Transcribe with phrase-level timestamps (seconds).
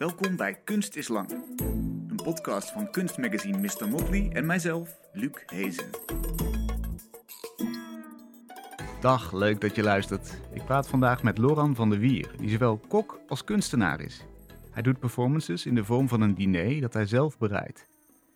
[0.00, 1.30] Welkom bij Kunst is Lang.
[2.08, 3.88] Een podcast van kunstmagazine Mr.
[3.88, 5.90] Motley en mijzelf, Luc Hezen.
[9.00, 10.40] Dag, leuk dat je luistert.
[10.52, 14.24] Ik praat vandaag met Loran van der Wier, die zowel kok als kunstenaar is.
[14.70, 17.86] Hij doet performances in de vorm van een diner dat hij zelf bereidt.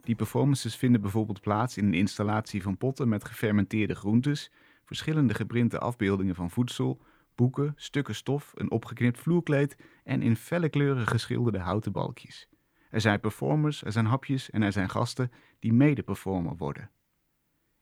[0.02, 4.50] Die performances vinden bijvoorbeeld plaats in een installatie van potten met gefermenteerde groentes,
[4.84, 7.00] verschillende geprinte afbeeldingen van voedsel,
[7.34, 12.48] boeken, stukken stof, een opgeknipt vloerkleed en in felle kleuren geschilderde houten balkjes.
[12.90, 16.90] Er zijn performers, er zijn hapjes en er zijn gasten die mede-performer worden.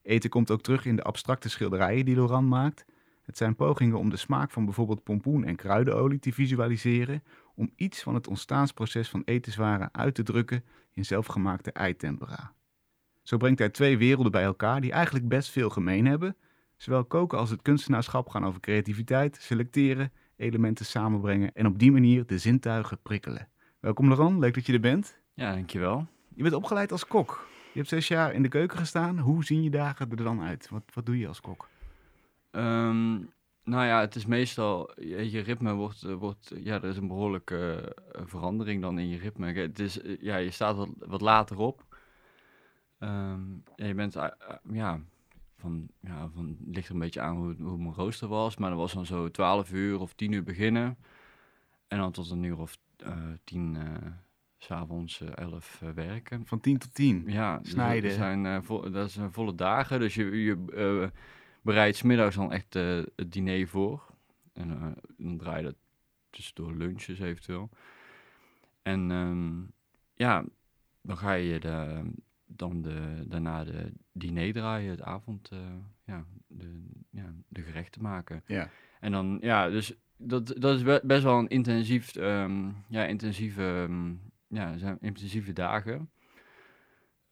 [0.03, 2.85] Eten komt ook terug in de abstracte schilderijen die Laurent maakt.
[3.23, 7.23] Het zijn pogingen om de smaak van bijvoorbeeld pompoen en kruidenolie te visualiseren,
[7.55, 12.55] om iets van het ontstaansproces van etenswaren uit te drukken in zelfgemaakte eitempera.
[13.23, 16.37] Zo brengt hij twee werelden bij elkaar die eigenlijk best veel gemeen hebben.
[16.83, 22.27] Zowel koken als het kunstenaarschap gaan over creativiteit, selecteren, elementen samenbrengen en op die manier
[22.27, 23.49] de zintuigen prikkelen.
[23.81, 25.19] Welkom Laurent, leuk dat je er bent.
[25.35, 26.07] Ja, dankjewel.
[26.35, 27.49] Je bent opgeleid als kok.
[27.73, 29.19] Je hebt zes jaar in de keuken gestaan.
[29.19, 30.69] Hoe zien je dagen er dan uit?
[30.69, 31.69] Wat, wat doe je als kok?
[32.51, 33.13] Ehm,
[33.65, 37.09] nou ja, het is meestal, je, je ritme wordt, eh, wordt, ja, er is een
[37.09, 39.53] behoorlijke eh, verandering dan in je ritme.
[39.53, 41.85] Het is, eh, ja, je staat wat, wat later op.
[42.99, 43.41] Ehm,
[43.77, 44.17] en je bent,
[44.73, 45.01] ja,
[45.63, 48.79] van, ja, van, ligt er een beetje aan hoe, hoe mijn rooster was, maar dat
[48.79, 50.97] was dan zo 12 uur of 10 uur beginnen.
[51.89, 54.11] En dan tot een uur of eh 10 eh,
[54.59, 56.47] s s'avonds eh 11 eh, werken.
[56.47, 57.25] Van 10 tot 10.
[57.27, 58.09] Ja, dus Snijden.
[58.11, 60.01] Dat zijn, eh, vo- dat zijn volle dagen.
[60.01, 61.19] Dus je, je eh,
[61.63, 64.07] bereidt 's middags dan echt eh, het diner voor.
[64.53, 64.87] En eh,
[65.17, 65.77] dan draai je dat
[66.31, 67.71] tussendoor lunches eventueel.
[68.83, 69.61] En ehm,
[70.15, 70.45] ja,
[71.03, 72.03] dan ga je de,
[72.57, 75.59] dan de, daarna de diner draaien, het avond, eh,
[76.05, 78.43] ja, de, ja, de gerechten maken.
[78.47, 78.69] Ja.
[79.01, 83.87] En dan, ja, dus dat, dat is be- best wel een intensief, ehm, ja, intensieve,
[83.89, 84.15] ehm,
[84.47, 86.11] ja, zijn intensieve dagen.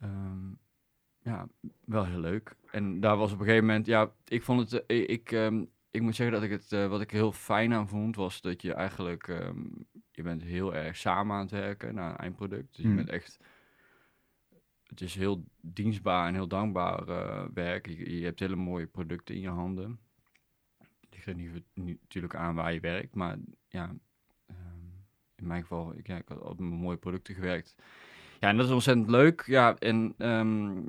[0.01, 0.49] Ehm,
[1.23, 1.49] ja,
[1.85, 2.57] wel heel leuk.
[2.73, 6.03] En daar was op een gegeven moment, ja, ik vond het, eh, ik, ehm, ik
[6.03, 8.75] moet zeggen dat ik het, eh, wat ik heel fijn aan vond, was dat je
[8.75, 9.27] eigenlijk,
[10.11, 12.75] je bent heel erg samen aan het werken naar een eindproduct.
[12.77, 12.97] Dus je Mm.
[12.97, 13.39] bent echt,
[14.91, 17.87] het is heel dienstbaar en heel dankbaar eh, werk.
[17.87, 20.01] Je, je hebt hele mooie producten in je handen.
[20.79, 23.37] Het ligt er niet, niet natuurlijk aan waar je werkt, maar
[23.69, 23.95] ja,
[24.47, 24.57] ehm,
[25.37, 27.75] in mijn geval, ik, ja, ik had altijd met mooie producten gewerkt.
[28.41, 29.43] Ja, en dat is ontzettend leuk.
[29.47, 30.83] Ja, en, ehm,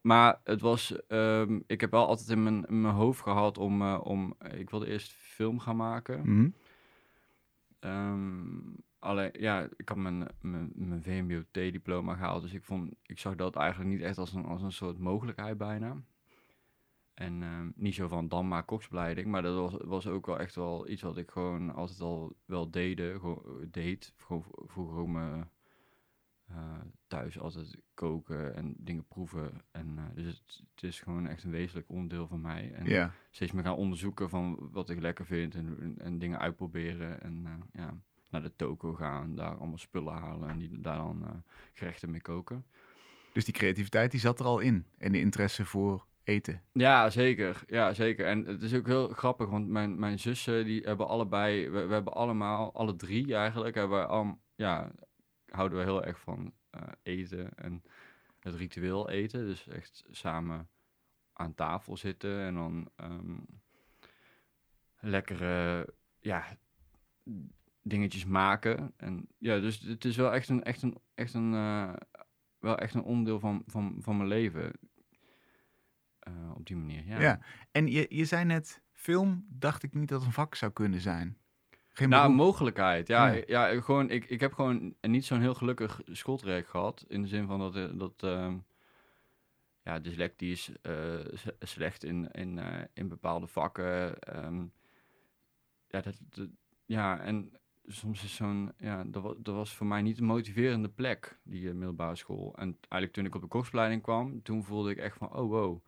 [0.00, 3.82] maar het was, ehm, ik heb wel altijd in mijn, in mijn hoofd gehad om,
[3.82, 6.20] eh, om, ik wilde eerst film gaan maken.
[6.20, 6.48] Mhm.
[9.00, 13.56] Alleen, ja, ik had mijn, mijn, mijn VMBOT-diploma gehaald, dus ik, vond, ik zag dat
[13.56, 15.96] eigenlijk niet echt als een, als een soort mogelijkheid bijna.
[17.14, 20.54] En ehm, niet zo van dan maar koksbeleiding, maar dat was, was ook wel echt
[20.54, 24.14] wel iets wat ik gewoon altijd al wel deden, gewoon, deed.
[24.16, 25.44] Gewoon vroeger ook me,
[26.50, 29.64] eh, thuis altijd koken en dingen proeven.
[29.70, 32.72] En, eh, dus het, het is gewoon echt een wezenlijk onderdeel van mij.
[32.72, 37.20] En steeds meer gaan onderzoeken van wat ik lekker vind en, en, en dingen uitproberen.
[37.20, 38.00] En eh, ja,
[38.30, 41.30] naar de toko gaan, daar allemaal spullen halen en die, daar dan eh,
[41.72, 42.66] gerechten mee koken.
[43.32, 44.86] Dus die creativiteit die zat er al in.
[44.98, 46.62] En de interesse voor eten.
[46.72, 47.62] Ja, zeker.
[47.66, 48.26] Ja, zeker.
[48.26, 51.92] En het is ook heel grappig, want mijn, mijn zussen, die hebben allebei, we, we
[51.92, 54.90] hebben allemaal, alle drie eigenlijk, hebben we al, ja,
[55.46, 57.82] houden we heel erg van eh, eten en
[58.40, 59.46] het ritueel eten.
[59.46, 60.68] Dus echt samen
[61.32, 63.38] aan tafel zitten en dan ehm,
[65.00, 66.44] lekkere, ja,
[67.82, 68.92] dingetjes maken.
[68.96, 71.92] En ja, dus het is wel echt een, echt een, echt een, eh,
[72.58, 74.72] wel echt een onderdeel van, van, van mijn leven.
[76.18, 77.20] Eh, op die manier, ja.
[77.20, 77.40] Ja.
[77.72, 81.38] En je, je zei net, film dacht ik niet dat een vak zou kunnen zijn.
[81.92, 83.06] Geen Nou, mogelijkheid.
[83.08, 83.42] Ja, Ja.
[83.46, 83.80] ja.
[83.80, 87.04] gewoon, ik, ik heb gewoon niet zo'n heel gelukkig schooltraject gehad.
[87.08, 88.58] In de zin van dat, eh, dat ehm,
[89.82, 90.72] ja, dyslectie is
[91.60, 92.60] slecht in, in,
[92.94, 94.18] in bepaalde vakken.
[94.18, 94.64] ehm,
[95.88, 96.48] ja, dat, dat-
[96.86, 97.52] ja, en
[97.92, 101.74] soms is zo'n, ja, dat, dat was voor mij niet een motiverende plek, die eh,
[101.74, 102.54] middelbare school.
[102.56, 105.86] En eigenlijk toen ik op de koksopleiding kwam, toen voelde ik echt van, oh wow,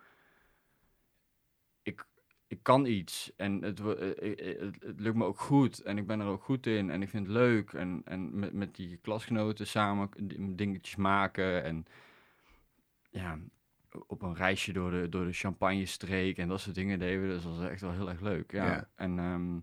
[1.82, 2.06] ik,
[2.46, 6.06] ik kan iets en het, eh, eh, het, het lukt me ook goed en ik
[6.06, 8.96] ben er ook goed in en ik vind het leuk en, en met, met die
[8.96, 10.08] klasgenoten samen
[10.56, 11.86] dingetjes maken en
[13.10, 13.38] ja,
[14.06, 17.42] op een reisje door de, door de champagne-streek en dat soort dingen deden we, dus
[17.42, 18.52] dat was echt wel heel erg leuk.
[18.52, 18.66] Ja.
[18.66, 18.88] Ja.
[18.94, 19.58] En ehm,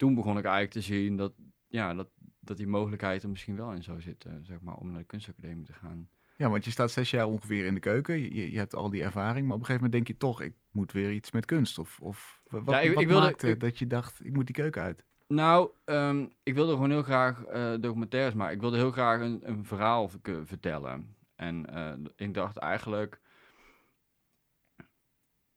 [0.00, 1.32] toen begon ik eigenlijk te zien dat,
[1.68, 2.08] ja, dat,
[2.40, 5.64] dat die mogelijkheid er misschien wel in zou zitten, zeg maar, om naar de kunstacademie
[5.64, 6.08] te gaan.
[6.36, 8.18] Ja, want je staat zes jaar ongeveer in de keuken.
[8.34, 9.46] Je, je, hebt al die ervaring.
[9.46, 11.78] Maar op een gegeven moment denk je toch, ik moet weer iets met kunst.
[11.78, 14.32] Of, of wa- wat, Ja, ik- wat ik wilde- maakte ik- dat je dacht, ik
[14.32, 15.04] moet die keuken uit?
[15.28, 18.54] Nou, ehm, ik wilde gewoon heel graag eh, documentaires maken.
[18.54, 20.10] Ik wilde heel graag een, een verhaal
[20.44, 21.16] vertellen.
[21.34, 23.20] En eh, ik dacht eigenlijk...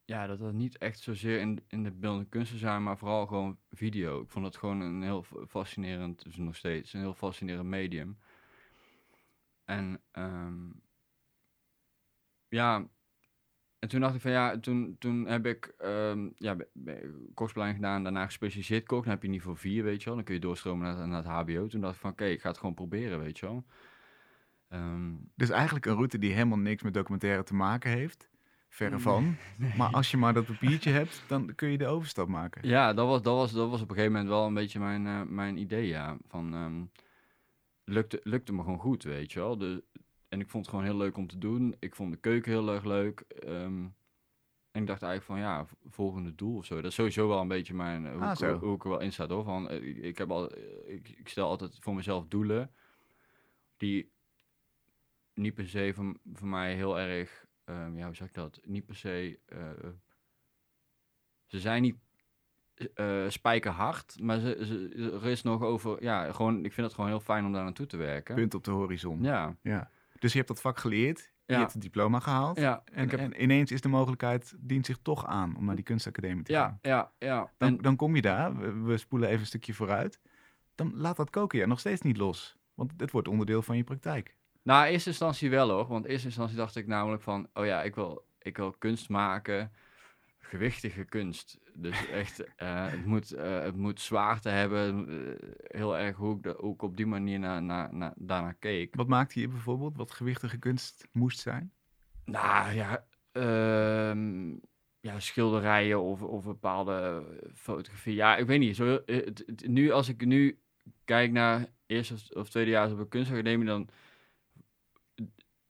[0.06, 3.58] Ja, dat dat niet echt zozeer in, in de beeldende kunsten zijn, maar vooral gewoon
[3.72, 4.22] video.
[4.22, 8.18] Ik vond het gewoon een heel fa- fascinerend, dus nog steeds, een heel fascinerend medium.
[9.66, 10.70] En ehm,
[12.48, 12.88] ja,
[13.80, 16.58] en toen dacht ik van ja, toen, toen heb ik ehm ja,
[17.34, 19.04] kostplein gedaan, daarna gespecialiseerd kok.
[19.04, 20.16] Dan heb je niveau 4, weet je wel.
[20.16, 21.68] Dan kun je doorstromen naar, naar het HBO.
[21.68, 23.66] Toen dacht ik van oké, ik ga het gewoon proberen, weet je wel.
[24.70, 28.30] Ehm, Dus eigenlijk een route die helemaal niks met documentaire te maken heeft.
[28.74, 29.36] Verre van.
[29.78, 32.68] Maar als je maar dat papiertje hebt, dan kun je de overstap maken.
[32.68, 35.08] ja, dat was, dat, was, dat was op een gegeven moment wel een beetje mijn,
[35.08, 36.18] eh, mijn idee, ja.
[36.28, 36.84] Van, ehm,
[37.84, 39.58] lukte, lukte me gewoon goed, weet je wel.
[39.58, 39.84] De,
[40.30, 41.76] en ik vond het gewoon heel leuk om te doen.
[41.80, 43.20] Ik vond de keuken heel erg leuk.
[43.20, 43.86] ehm,
[44.72, 46.76] en ik dacht eigenlijk van, ja, volgende doel of zo.
[46.76, 49.00] Dat is sowieso wel een beetje mijn, eh, hoe, Ah, ik, hoe ik er wel
[49.02, 49.44] in sta, hoor.
[49.44, 50.52] Van, eh, ik, ik heb al,
[50.86, 52.72] ik, ik stel altijd voor mezelf doelen
[53.78, 54.12] die
[55.34, 58.60] niet per se van, voor mij heel erg, ehm, ja, hoe zeg ik dat?
[58.64, 59.60] Niet per se, eh,
[61.46, 61.96] ze zijn niet
[62.96, 67.10] eh spijkerhard, maar ze, ze, er is nog over, ja, gewoon, ik vind het gewoon
[67.10, 68.36] heel fijn om daar naartoe te werken.
[68.36, 69.24] Punt op de horizon.
[69.24, 69.92] Ja, Ja.
[70.20, 71.32] Dus je hebt dat vak geleerd.
[71.46, 71.60] Je Ja.
[71.60, 72.58] hebt het diploma gehaald.
[72.60, 75.76] ja, En, ik heb, en ineens is de mogelijkheid, dient zich toch aan om naar
[75.76, 76.78] die kunstacademie te ja, gaan.
[76.82, 77.52] ja, ja.
[77.58, 80.20] Dan, En, dan kom je daar, we, we spoelen even een stukje vooruit.
[80.76, 82.58] Dan laat dat koken ja nog steeds niet los.
[82.74, 84.36] Want het wordt onderdeel van je praktijk.
[84.64, 87.66] Nou, in eerste instantie wel hoor, want in eerste instantie dacht ik namelijk van, oh
[87.66, 89.72] ja, ik wil, ik wil kunst maken,
[90.40, 91.60] gewichtige kunst.
[91.74, 96.44] Dus echt, eh, het, moet, eh, het moet zwaarte hebben, eh, heel erg hoe ik,
[96.44, 98.96] de, hoe ik op die manier naar, naar, naar, daarnaar keek.
[98.96, 101.72] Wat maakte je bijvoorbeeld wat gewichtige kunst moest zijn?
[102.26, 104.50] Nou ja, ehm,
[105.00, 107.24] ja schilderijen of, of bepaalde
[107.54, 108.16] fotografie.
[108.16, 108.76] Ja, ik weet niet.
[108.76, 110.60] Zo, het- het- nu, als ik nu
[111.06, 113.90] kijk naar eerste of, of tweede jaar op een kunstacademie, dan,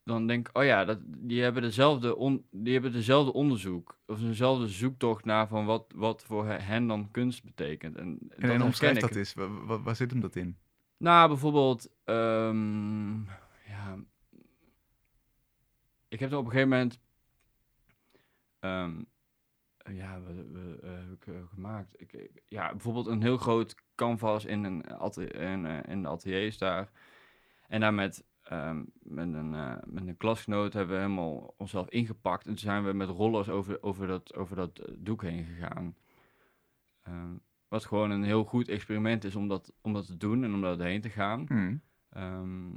[0.04, 3.98] dan denk ik, oh ja, dat, die, hebben dezelfde on, die hebben dezelfde onderzoek.
[4.06, 7.96] Of dezelfde zoektocht naar van wat, wat voor hen dan kunst betekent.
[7.96, 9.02] En, En, en omschrijf ik.
[9.02, 9.34] dat eens.
[9.34, 10.58] Waar, waar, zit hem dat in?
[10.98, 13.22] Nou, bijvoorbeeld, ehm,
[13.68, 13.98] ja,
[16.08, 17.00] ik heb er op een gegeven moment,
[18.60, 19.02] ehm,
[19.96, 22.02] ja, wat, wat, eh, heb ik eh, gemaakt?
[22.02, 26.08] Ik, ik- ja, bijvoorbeeld een heel groot canvas in een atelier, in, eh, in de
[26.08, 26.90] ateliers daar.
[27.68, 28.24] En daar met,
[28.54, 32.44] ehm, met, een, eh, met een klasgenoot hebben we helemaal onszelf ingepakt.
[32.46, 35.96] En toen zijn we met rollers over, over, dat, over dat eh, doek heen gegaan.
[37.04, 37.36] Ehm,
[37.68, 40.62] wat gewoon een heel goed experiment is om dat, om dat te doen en om
[40.62, 41.46] daar heen te gaan.
[41.48, 41.82] Hmm.
[42.10, 42.72] Ehm,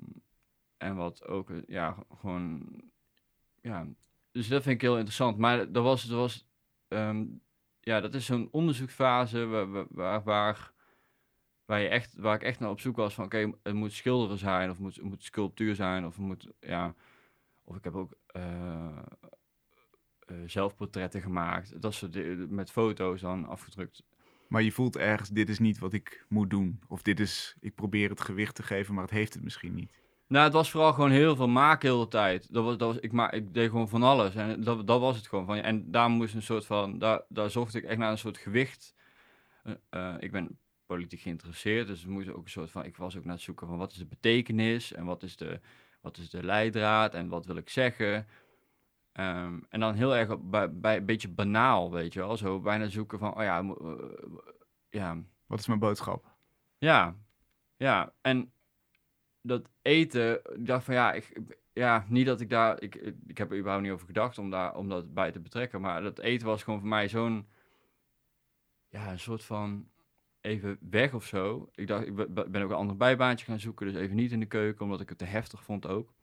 [0.76, 2.67] en wat ook, eh, ja, gewoon,
[3.61, 3.87] ja.
[4.31, 5.38] Dus dat vind ik heel interessant.
[5.38, 6.49] Maar dat was, dat was,
[7.81, 10.72] ja, dat is zo'n onderzoeksfase waar, waar- waar,
[11.67, 14.39] waar, je echt, waar ik echt naar op zoek was van, oké, het moet schilderen
[14.39, 16.95] zijn, of het moet, het moet sculptuur zijn, of het moet, ja,
[17.65, 18.99] of ik heb ook eh,
[20.19, 24.03] eh, zelfportretten gemaakt, dat soort dingen, met foto's dan afgedrukt.
[24.49, 26.81] Maar je voelt ergens, dit is niet wat ik moet doen.
[26.89, 30.01] Of dit is, ik probeer het gewicht te geven, maar het heeft het misschien niet.
[30.29, 32.53] Nou, het was vooral gewoon heel veel maken heel de tijd.
[32.53, 34.35] Dat was, dat was, ik, ma ik deed gewoon van alles.
[34.35, 35.47] En dat, dat was het gewoon.
[35.47, 36.99] Van, en daar moest een soort van...
[36.99, 38.95] Daar, daar zocht ik echt naar een soort gewicht.
[39.91, 41.87] Eh, ik ben politiek geïnteresseerd.
[41.87, 42.85] Dus we moesten ook een soort van...
[42.85, 44.93] Ik was ook naar het zoeken van wat is de betekenis...
[44.93, 45.60] En wat is de,
[46.01, 47.15] wat is de leidraad...
[47.15, 48.27] En wat wil ik zeggen...
[49.13, 52.37] Ehm, en dan heel erg bij, bij een beetje banaal, weet je wel.
[52.37, 53.37] Zo bijna zoeken van...
[53.37, 53.94] Oh ja, eh,
[54.91, 56.34] ja, Wat is mijn boodschap?
[56.79, 57.17] ja,
[57.77, 58.13] ja.
[58.20, 58.53] En
[59.41, 61.41] dat eten, ik dacht van ja, ik,
[61.72, 64.51] ja, niet dat ik daar, ik, ik ik heb er überhaupt niet over gedacht om,
[64.51, 67.46] daar, om dat bij te betrekken, maar dat eten was gewoon voor mij zo'n,
[68.89, 69.89] ja, een soort van
[70.46, 71.70] even weg of zo.
[71.74, 74.32] Ik dacht, ik be- be- ben ook een ander bijbaantje gaan zoeken, dus even niet
[74.32, 76.15] in de keuken, omdat ik het te heftig vond ook.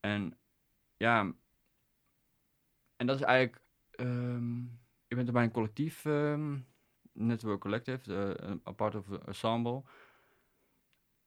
[0.00, 0.38] En
[0.96, 1.34] ja,
[2.96, 4.62] en dat is eigenlijk, ehm,
[5.06, 6.58] ik ben er bij een collectief, ehm,
[7.12, 8.12] Network Collective,
[8.42, 9.82] een apart of ensemble.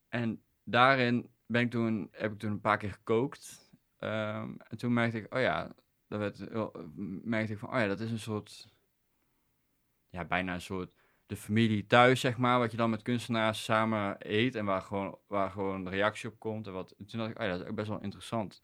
[0.09, 3.71] En daarin ben ik toen, heb ik toen een paar keer gekookt.
[3.97, 5.75] Ehm, en toen merkte ik, oh ja,
[6.07, 6.49] dat werd,
[7.23, 8.76] merkte ik van, oh ja, dat is een soort,
[10.09, 10.91] ja, bijna een soort
[11.25, 15.17] de familie thuis, zeg maar, wat je dan met kunstenaars samen eet en waar gewoon,
[15.27, 16.67] waar gewoon een reactie op komt.
[16.67, 18.61] En wat, en toen dacht ik, oh ja, dat is ook best wel interessant.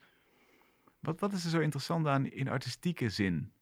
[0.99, 3.53] Wat, wat is er zo interessant aan in artistieke zin?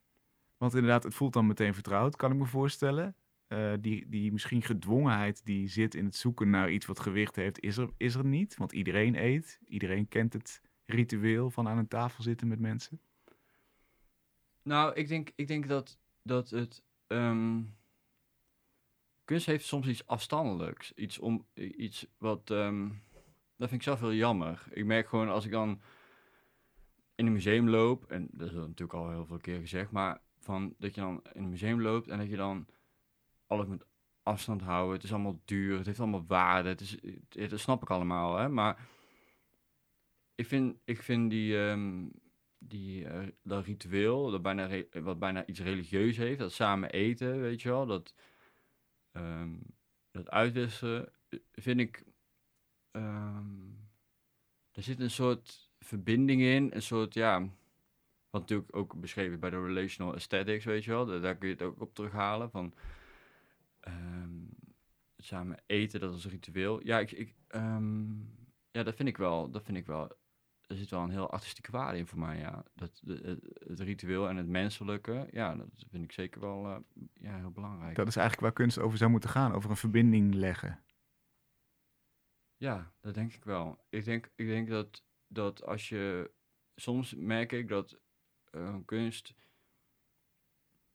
[0.58, 3.16] Want inderdaad, het voelt dan meteen vertrouwd, kan ik me voorstellen.
[3.48, 7.60] Eh, die, die misschien gedwongenheid die zit in het zoeken naar iets wat gewicht heeft,
[7.60, 8.58] is er, is er niet.
[8.58, 13.02] Want iedereen eet, iedereen kent het ritueel van aan een tafel zitten met mensen.
[14.64, 16.84] Nou, ik denk, ik denk dat, dat het.
[17.12, 17.62] Ehm,
[19.24, 20.94] kunst heeft soms iets afstandelijks.
[20.94, 22.50] Iets, om, iets wat...
[22.50, 22.90] ehm,
[23.58, 24.64] dat vind ik zelf heel jammer.
[24.70, 25.82] Ik merk gewoon als ik dan
[27.16, 28.12] in een museum loop...
[28.12, 29.92] En dat is natuurlijk al heel veel keer gezegd...
[29.92, 32.68] Maar van dat je dan in een museum loopt en dat je dan
[33.48, 33.86] alles moet
[34.24, 34.96] afstand houden.
[34.96, 36.70] Het is allemaal duur, het heeft allemaal waarde.
[36.70, 36.98] Het is,
[37.50, 38.50] dat snap ik allemaal, hè.
[38.50, 38.88] Maar
[40.36, 42.08] ik vind, ik vind die, ehm,
[42.72, 47.62] die, eh, dat ritueel, dat bijna wat bijna iets religieus heeft, dat samen eten, weet
[47.62, 48.14] je wel, dat,
[49.12, 49.56] ehm,
[50.12, 52.04] dat uitwisselen, eh, vind ik,
[52.92, 53.70] ehm,
[54.72, 57.40] er zit een soort verbinding in, een soort, ja,
[58.30, 61.54] wat natuurlijk ook beschreven bij de relational aesthetics, weet je wel, daar, daar kun je
[61.54, 62.74] het ook op terughalen, van
[63.80, 64.46] ehm,
[65.18, 66.86] samen eten, dat is ritueel.
[66.86, 67.36] Ja, ik, ik,
[68.72, 70.20] ja, dat vind ik wel, dat vind ik wel
[70.72, 72.64] er zit wel een heel artistieke waarde in voor mij, ja.
[72.76, 76.78] Dat, de, het, ritueel en het menselijke, ja, dat vind ik zeker wel eh,
[77.14, 77.96] ja, heel belangrijk.
[77.96, 80.84] Dat is eigenlijk waar kunst over zou moeten gaan, over een verbinding leggen.
[82.58, 83.86] Ja, dat denk ik wel.
[83.90, 86.32] Ik denk, ik denk dat, dat als je...
[86.76, 88.00] Soms merk ik dat
[88.44, 89.36] eh, kunst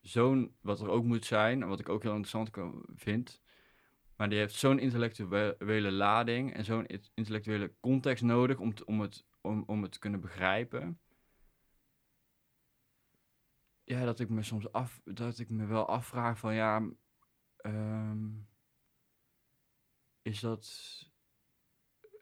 [0.01, 0.57] zo'n...
[0.61, 2.51] Wat er ook moet zijn, en wat ik ook heel interessant
[2.95, 3.41] vind...
[4.17, 9.63] Maar die heeft zo'n intellectuele lading en zo'n intellectuele context nodig om, om, het, om,
[9.67, 11.01] om het te kunnen begrijpen.
[13.85, 16.89] Ja, dat ik me soms af, dat ik me wel afvraag van ja,
[17.57, 18.29] ehm,
[20.23, 20.67] is dat,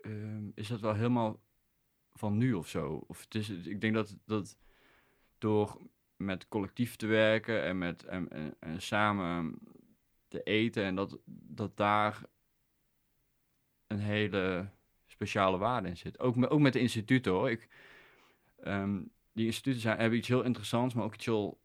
[0.00, 1.42] ehm, is dat wel helemaal
[2.12, 3.04] van nu of zo?
[3.06, 4.58] Of het is, ik denk dat, dat
[5.38, 5.80] door
[6.16, 9.58] met collectief te werken en, met, en, en samen
[10.34, 12.20] te eten en dat, dat daar
[13.86, 14.68] een hele
[15.06, 16.18] speciale waarde in zit.
[16.18, 17.50] Ook, met, ook met de instituten hoor.
[17.50, 17.68] Ik,
[18.62, 21.60] ehm, die instituten zijn, hebben iets heel interessants, maar ook iets heel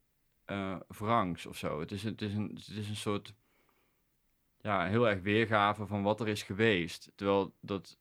[0.88, 1.80] wrangs of zo.
[1.80, 3.34] Het is, het, is een, het is een soort,
[4.62, 7.12] ja, heel erg weergave van wat er is geweest.
[7.16, 7.98] Terwijl dat...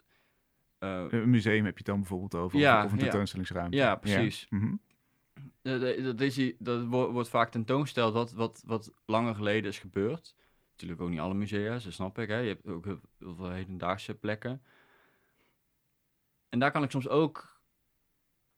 [0.78, 3.02] eh, Een museum heb je dan bijvoorbeeld over, Ja, of, een ja.
[3.02, 3.76] tentoonstellingsruimte.
[3.76, 4.48] Ja, precies.
[4.50, 9.78] Eh, de- Dat, is, dat wo- wordt vaak tentoongesteld wat, wat, wat langer geleden is
[9.78, 10.34] gebeurd.
[10.78, 12.28] Natuurlijk ook niet alle musea, dat snap ik.
[12.28, 12.38] Hè.
[12.38, 14.62] Je hebt ook heel, veel hedendaagse plekken.
[16.48, 17.60] En daar kan ik soms ook...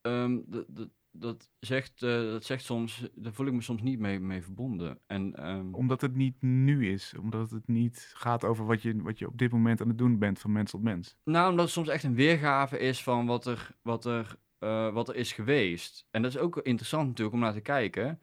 [0.01, 3.09] dat, dat, dat, zegt, eh, dat zegt soms...
[3.15, 4.99] Daar voel ik me soms niet mee, mee verbonden.
[5.07, 7.13] En, ehm, Omdat het niet nu is.
[7.19, 10.19] Omdat het niet gaat over wat je, wat je op dit moment aan het doen
[10.19, 11.17] bent van mens tot mens.
[11.23, 15.09] Nou, omdat het soms echt een weergave is van wat er, wat er, eh, wat
[15.09, 16.07] er is geweest.
[16.11, 18.21] En dat is ook interessant natuurlijk om naar te kijken.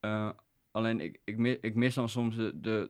[0.00, 0.30] Eh,
[0.72, 2.88] alleen ik, ik, mi- ik mis dan soms de,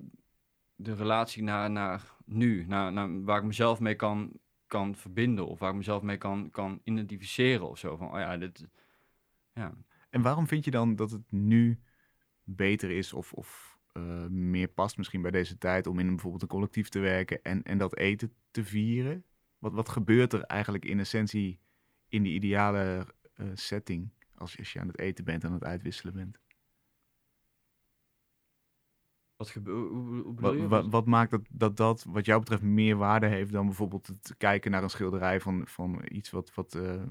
[0.75, 2.65] de, relatie naar, naar nu.
[2.67, 4.33] Naar, naar waar ik mezelf mee kan,
[4.67, 5.47] kan verbinden.
[5.47, 7.97] Of waar ik mezelf mee kan, kan identificeren of zo.
[7.97, 8.67] Van, oh ja, dit...
[9.55, 9.75] Ja.
[10.11, 11.81] En waarom vind je dan dat het nu
[12.45, 16.49] beter is of, of eh, meer past misschien bij deze tijd om in bijvoorbeeld een
[16.49, 19.25] collectief te werken en, en dat eten te vieren?
[19.59, 21.61] Wat, wat gebeurt er eigenlijk in essentie
[22.09, 25.65] in die ideale eh, setting als, als je aan het eten bent en aan het
[25.65, 26.39] uitwisselen bent?
[29.51, 29.65] Wat.
[29.65, 30.69] Hoe, hoe Wat, je?
[30.69, 34.35] wat, wat maakt dat, dat dat wat jou betreft meer waarde heeft dan bijvoorbeeld het
[34.39, 37.03] kijken naar een schilderij van, van iets wat, wat eh,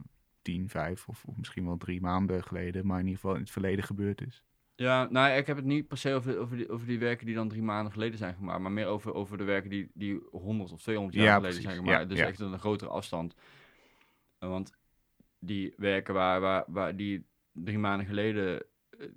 [0.41, 3.51] tien, vijf of, of misschien wel drie maanden geleden, maar in ieder geval in het
[3.51, 4.43] verleden gebeurd is?
[4.75, 7.35] Ja, nou, ik heb het niet per se over, over, die, over die werken die
[7.35, 10.71] dan drie maanden geleden zijn gemaakt, maar meer over, over de werken die, die 100
[10.71, 11.73] of 200 jaar Ja, geleden precies.
[11.73, 12.09] zijn Ja, gemaakt.
[12.09, 12.25] dus ja.
[12.27, 13.35] echt een grotere afstand.
[14.39, 14.73] Want
[15.39, 19.07] die werken waar, waar, waar die drie maanden geleden eh,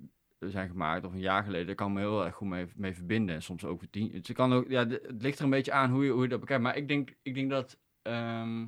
[0.49, 3.35] zijn gemaakt, of een jaar geleden, kan ik me heel erg goed mee, mee verbinden.
[3.35, 4.11] En soms ook tien.
[4.11, 6.39] Het, kan ook, ja, het ligt er een beetje aan hoe je, hoe je dat
[6.39, 6.63] bekijkt.
[6.63, 7.79] Maar ik denk, ik denk dat.
[8.01, 8.65] ehm,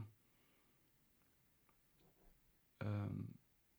[2.78, 3.16] ehm,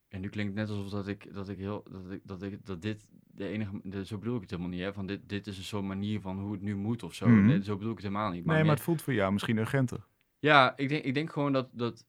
[0.09, 2.67] en nu klinkt het net alsof dat ik, dat ik heel, dat ik, dat ik,
[2.67, 5.47] dat dit de enige, de, zo bedoel ik het helemaal niet, hè, van dit, dit
[5.47, 7.29] is een soort manier van hoe het nu moet of zo.
[7.29, 7.47] Mhm.
[7.47, 8.45] Nee, zo bedoel ik het helemaal niet.
[8.45, 10.07] nee, maar het voelt voor jou misschien urgenter.
[10.39, 12.07] ja, ik denk, ik denk gewoon dat, dat,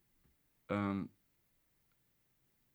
[0.65, 1.03] ehm,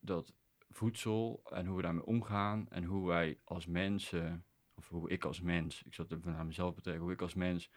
[0.00, 0.34] dat
[0.74, 5.40] voedsel en hoe we daarmee omgaan en hoe wij als mensen, of hoe ik als
[5.40, 7.70] mens, ik zal het even naar mezelf betrekken, hoe ik als mens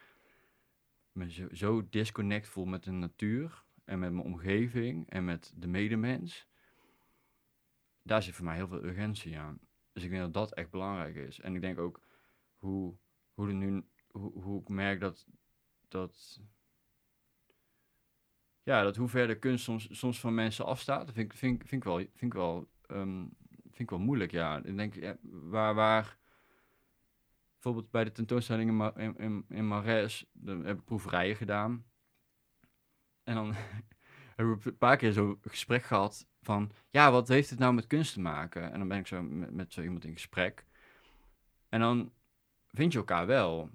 [1.12, 6.46] me zo, disconnect voel met de natuur en met mijn omgeving en met de medemens.
[8.02, 9.60] Daar zit voor mij heel veel urgentie aan.
[9.92, 11.40] Dus ik denk dat dat echt belangrijk is.
[11.40, 12.00] En ik denk ook
[12.56, 12.96] hoe,
[13.34, 15.26] hoe, nu, hoe, hoe ik merk dat,
[15.88, 16.40] dat
[18.68, 21.96] ja, dat hoe ver de kunst soms, soms van mensen afstaat, vind, vind ik wel,
[21.96, 23.26] vind ik wel, ehm,
[23.62, 24.56] vind ik wel moeilijk, ja.
[24.64, 26.18] Ik denk, ja, waar, waar,
[27.52, 31.84] bijvoorbeeld bij de tentoonstelling in, Ma- in, in, in Marais, dan heb ik proeverijen gedaan.
[33.22, 33.54] En dan
[34.36, 37.86] hebben we een paar keer zo'n gesprek gehad van, ja, wat heeft het nou met
[37.86, 38.72] kunst te maken?
[38.72, 40.66] En dan ben ik zo met, met zo iemand in gesprek.
[41.68, 42.12] En dan
[42.70, 43.70] vind je elkaar wel.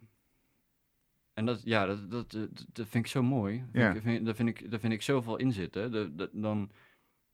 [1.34, 3.58] en dat, ja, dat, dat, dat, dat vind ik zo mooi.
[3.58, 3.94] Vind Ja.
[3.94, 5.92] ik, vind, daar, vind ik, daar vind ik zoveel in zitten.
[5.92, 6.72] De, de- dan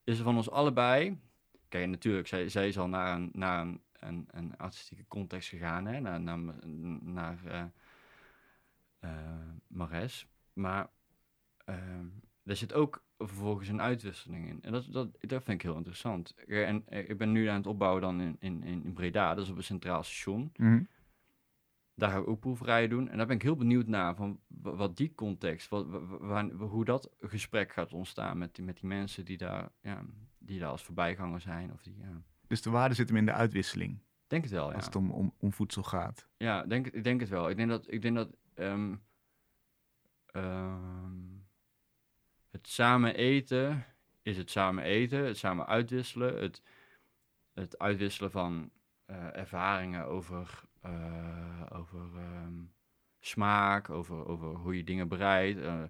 [0.04, 1.20] is er van ons allebei...
[1.70, 5.86] Kijk, natuurlijk, zij, zij is al naar een, naar een, een, een artistieke context gegaan,
[5.86, 6.40] hè, naar, naar,
[7.02, 7.72] naar
[9.00, 9.12] eh,
[9.68, 10.28] Mares.
[10.54, 10.90] Maar
[11.66, 12.06] ehm
[12.50, 14.62] er zit ook vervolgens een uitwisseling in.
[14.62, 16.36] En dat, dat, dat vind ik heel interessant.
[16.48, 19.52] En eh, ik ben nu aan het opbouwen dan in, in, in Breda, dat is
[19.52, 20.52] op een centraal station.
[20.56, 20.84] Mhm.
[21.96, 23.10] Daar ga ik ook proeverijen doen.
[23.10, 26.18] En daar ben ik heel benieuwd naar, van wa- wat die context, wat, wa- wa-
[26.18, 30.06] waar- hoe dat gesprek gaat ontstaan met die, met die mensen die daar, ja,
[30.50, 31.72] die daar als voorbijganger zijn.
[31.74, 32.22] Of die, ja.
[32.48, 34.76] Dus de waarde zit hem in de uitwisseling, Denk het wel, ja.
[34.76, 36.28] als het om, om, om voedsel gaat.
[36.38, 37.50] Ja, denk, ik denk het wel.
[37.50, 38.96] Ik denk dat, ik denk dat ehm,
[40.26, 41.18] ehm,
[42.52, 43.86] het samen eten
[44.22, 46.62] is het samen eten, het samen uitwisselen, het,
[47.54, 48.72] het uitwisselen van
[49.06, 52.62] eh, ervaringen over, eh, over ehm,
[53.20, 55.84] smaak, over, over hoe je dingen bereidt, eh,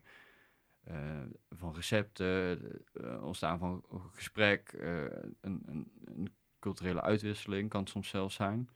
[1.50, 2.62] van recepten,
[2.94, 5.04] eh, ontstaan van gesprek, eh,
[5.42, 8.70] een, een, een culturele uitwisseling kan het soms zelfs zijn.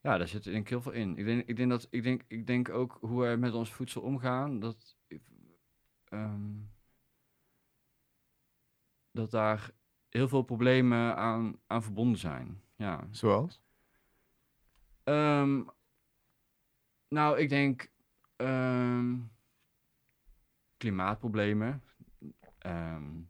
[0.00, 1.16] Ja, daar zit denk ik heel veel in.
[1.16, 4.02] Ik denk, ik denk, dat, ik denk, ik denk ook hoe wij met ons voedsel
[4.02, 4.96] omgaan, dat,
[6.04, 6.54] ehm,
[9.10, 9.70] dat daar
[10.08, 12.62] heel veel problemen aan, aan verbonden zijn.
[12.76, 13.08] Ja.
[13.10, 13.60] Zoals?
[15.04, 15.62] Ehm,
[17.08, 17.90] nou, ik denk
[18.36, 19.18] ehm,
[20.82, 21.82] klimaatproblemen.
[22.58, 23.20] Ehm,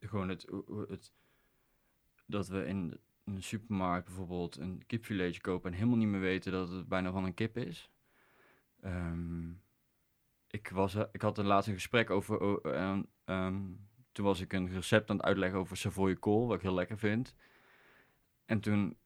[0.00, 0.46] gewoon het,
[0.88, 1.12] het,
[2.26, 6.68] dat we in een supermarkt bijvoorbeeld een kipfiletje kopen en helemaal niet meer weten dat
[6.68, 7.90] het bijna van een kip is.
[8.80, 9.50] Ehm,
[10.46, 12.60] ik, was, er- ik had een gesprek over.
[13.24, 13.72] ehm,
[14.12, 16.98] toen was ik een recept aan het uitleggen over Savoy kool, wat ik heel lekker
[16.98, 17.34] vind.
[18.44, 18.96] En toen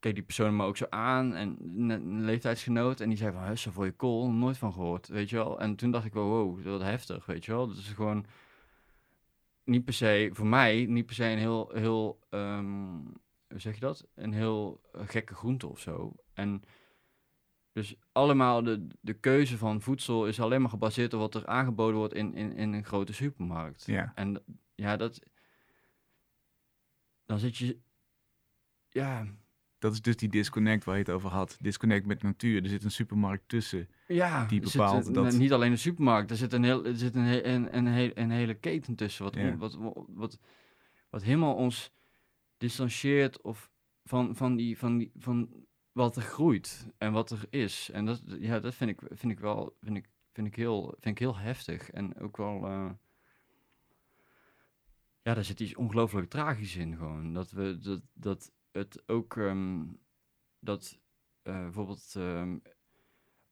[0.00, 3.56] keek die persoon me ook zo aan en een, leeftijdsgenoot en die zei van, hè,
[3.56, 5.60] Savoy kool, nooit van gehoord, weet je wel.
[5.60, 7.68] En toen dacht ik wel, wow, wat heftig, weet je wel.
[7.68, 8.26] Dat is gewoon
[9.64, 12.94] niet per se, voor mij, niet per se een heel, heel, ehm,
[13.48, 14.06] hoe zeg je dat?
[14.14, 16.14] Een heel gekke groente of zo.
[16.32, 16.62] En
[17.72, 21.96] dus allemaal de, de keuze van voedsel is alleen maar gebaseerd op wat er aangeboden
[21.96, 23.86] wordt in, in, in een grote supermarkt.
[23.86, 24.12] Ja.
[24.14, 25.20] En ja, dat,
[27.26, 27.78] dan zit je,
[28.88, 29.26] ja,
[29.80, 31.56] Dat is dus die disconnect waar je het over had.
[31.60, 32.62] Disconnect met natuur.
[32.62, 33.88] Er zit een supermarkt tussen.
[34.06, 36.96] Ja, die zit bepaalt een- dat- Niet alleen de supermarkt, er zit een, heel, er
[36.96, 39.24] zit een, een, een, he- een hele keten tussen.
[39.24, 39.48] Wat, Ja.
[39.50, 40.38] on- wat, wat, wat,
[41.10, 41.92] wat helemaal ons
[42.58, 43.70] distancieert of
[44.04, 45.48] van, van, die, van, die, van
[45.92, 47.90] wat er groeit en wat er is.
[47.92, 51.14] En dat, ja, dat vind ik, vind ik wel vind ik, vind ik heel, vind
[51.14, 51.90] ik heel heftig.
[51.90, 52.66] En ook wel.
[52.66, 52.90] eh,
[55.22, 57.32] ja, daar zit iets ongelooflijk tragisch in gewoon.
[57.34, 59.36] Dat we dat, dat het ook.
[59.36, 59.82] ehm,
[60.60, 60.98] dat
[61.42, 62.58] eh, bijvoorbeeld ehm,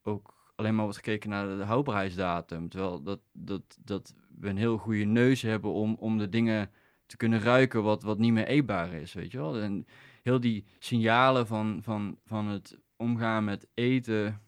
[0.01, 2.69] ook alleen maar wordt gekeken naar de houdbaarheidsdatum.
[2.69, 6.71] Terwijl dat, dat, dat we een heel goede neus hebben om, om de dingen
[7.05, 9.57] te kunnen ruiken wat, wat niet meer eetbaar is, weet je wel.
[9.57, 9.85] En
[10.23, 14.41] heel die signalen van, van, van het omgaan met eten,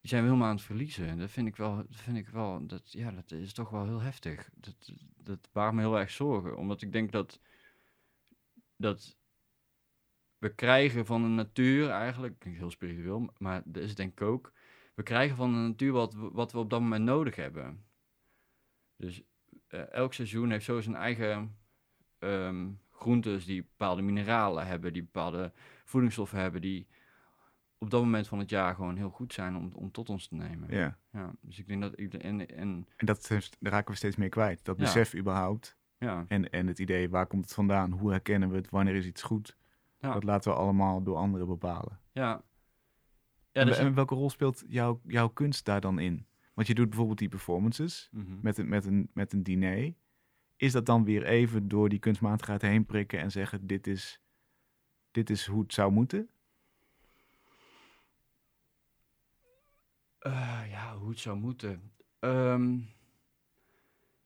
[0.00, 1.06] die zijn we helemaal aan het verliezen.
[1.06, 3.84] En dat vind ik wel, dat vind ik wel, dat, ja, dat is toch wel
[3.84, 4.50] heel heftig.
[4.54, 7.40] Dat, dat baart me heel erg zorgen, omdat ik denk dat,
[8.76, 9.17] dat
[10.38, 14.52] we krijgen van de natuur eigenlijk, heel spiritueel, maar dat is denk ik ook,
[14.94, 17.84] we krijgen van de natuur wat, we- wat we op dat moment nodig hebben.
[18.96, 19.22] Dus
[19.68, 21.56] eh, elk seizoen heeft zo zijn eigen
[22.18, 25.52] ehm, groentes die bepaalde mineralen hebben, die bepaalde
[25.84, 26.86] voedingsstoffen hebben, die
[27.78, 30.34] op dat moment van het jaar gewoon heel goed zijn om, om tot ons te
[30.34, 30.70] nemen.
[30.70, 30.98] Ja.
[31.12, 34.28] Ja, dus ik denk dat ik, en, en En dat daar raken we steeds meer
[34.28, 34.64] kwijt.
[34.64, 34.82] Dat Ja.
[34.84, 35.76] besef überhaupt.
[35.98, 37.92] ja, En, en het idee, waar komt het vandaan?
[37.92, 38.70] Hoe herkennen we het?
[38.70, 39.56] Wanneer is iets goed?
[39.98, 40.12] Ja.
[40.12, 42.00] Dat laten we allemaal door anderen bepalen.
[42.12, 42.42] ja.
[43.52, 46.26] Ja, en, dus en welke rol speelt jouw, jouw kunst daar dan in?
[46.54, 48.36] Want je doet bijvoorbeeld die performances Mhm.
[48.42, 49.94] met een, met, een, met een diner.
[50.56, 54.20] Is dat dan weer even door die kunstmatigheid heen prikken en zeggen: dit is,
[55.10, 56.28] dit is hoe het zou moeten?
[60.18, 61.92] Eh, ja, hoe het zou moeten.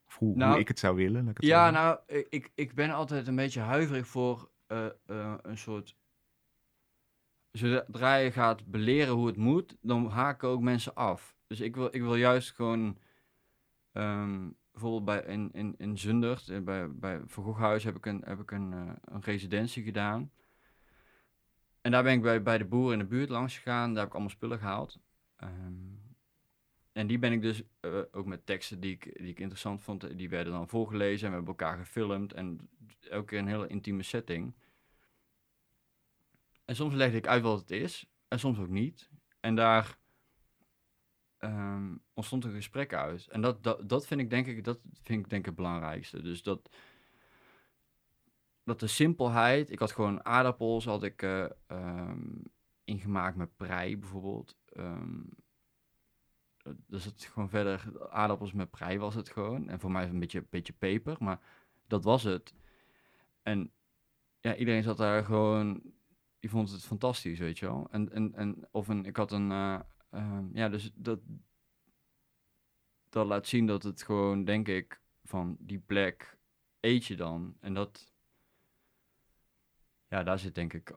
[0.06, 1.26] Of hoe, hoe Nou, ik het zou willen?
[1.26, 5.96] het Ja, nou, ik, ik ben altijd een beetje huiverig voor eh, eh, een soort...
[7.50, 11.36] Zodra je gaat beleren hoe het moet, dan haken ook mensen af.
[11.46, 12.98] Dus ik wil, ik wil juist gewoon...
[13.92, 18.40] ehm, bijvoorbeeld bij, in, in, in Zundert, eh, bij, bij Van heb ik een, heb
[18.40, 18.72] ik een,
[19.04, 20.30] een residentie gedaan.
[21.80, 23.88] En daar ben ik bij, bij de boeren in de buurt langs gegaan.
[23.88, 25.00] Daar heb ik allemaal spullen gehaald.
[25.36, 26.01] Ehm,
[26.92, 30.04] en die ben ik dus eh, ook met teksten die ik, die ik interessant vond,
[30.04, 32.32] eh, die werden dan voorgelezen en we hebben elkaar gefilmd.
[32.32, 32.70] En
[33.10, 34.54] elke keer een hele intieme setting.
[36.64, 39.10] En soms legde ik uit wat het is en soms ook niet.
[39.40, 39.98] En daar
[41.38, 43.26] ehm, ontstond een gesprek uit.
[43.26, 46.22] En dat, dat, dat vind ik denk ik, dat vind ik denk ik het belangrijkste.
[46.22, 46.76] Dus dat,
[48.64, 52.42] dat de simpelheid, ik had gewoon aardappels, had ik eh, ehm,
[52.84, 54.56] ingemaakt met prei bijvoorbeeld.
[54.66, 55.20] Ehm,
[56.86, 59.68] dus het gewoon verder, aardappels met prei was het gewoon.
[59.68, 61.40] En voor mij een beetje, beetje peper, maar
[61.86, 62.54] dat was het.
[63.42, 63.72] En
[64.40, 65.82] ja, iedereen zat daar gewoon,
[66.38, 67.88] die vond het fantastisch, weet je wel.
[67.90, 69.80] En, en, en of een, ik had een, uh,
[70.52, 71.20] ja, dus dat,
[73.08, 76.38] dat laat zien dat het gewoon, denk ik, van die plek
[76.80, 77.56] eet je dan.
[77.60, 78.12] En dat,
[80.08, 80.96] ja, daar zit denk ik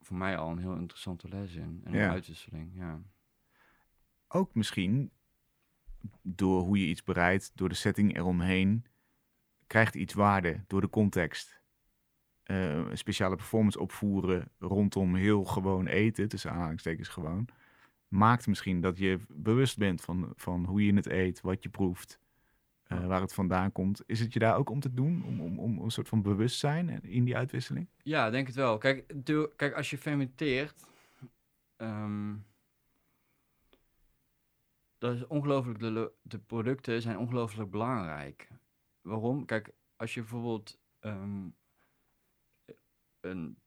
[0.00, 1.80] voor mij al een heel interessante les in.
[1.84, 3.00] En een uitwisseling, ja.
[4.32, 5.10] Ook misschien
[6.22, 8.84] door hoe je iets bereidt, door de setting eromheen,
[9.66, 11.60] krijgt iets waarde door de context.
[12.44, 17.48] Uh, een speciale performance opvoeren rondom heel gewoon eten, tussen aanhalingstekens gewoon,
[18.08, 22.18] maakt misschien dat je bewust bent van, van hoe je het eet, wat je proeft,
[22.88, 24.02] uh, waar het vandaan komt.
[24.06, 27.02] Is het je daar ook om te doen, om, om, om een soort van bewustzijn
[27.02, 27.88] in die uitwisseling?
[28.02, 28.78] Ja, denk het wel.
[28.78, 29.14] Kijk,
[29.56, 30.86] kijk als je fermenteert,
[31.76, 32.44] um,
[35.00, 38.48] dat is ongelooflijk, de, de producten zijn ongelooflijk belangrijk.
[39.00, 39.44] Waarom?
[39.44, 41.56] Kijk, als je bijvoorbeeld um,
[43.20, 43.58] een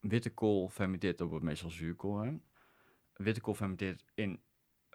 [0.00, 2.40] witte kool fermenteert, dat wordt meestal zuurkool.
[3.12, 4.42] Witte kool fermenteert in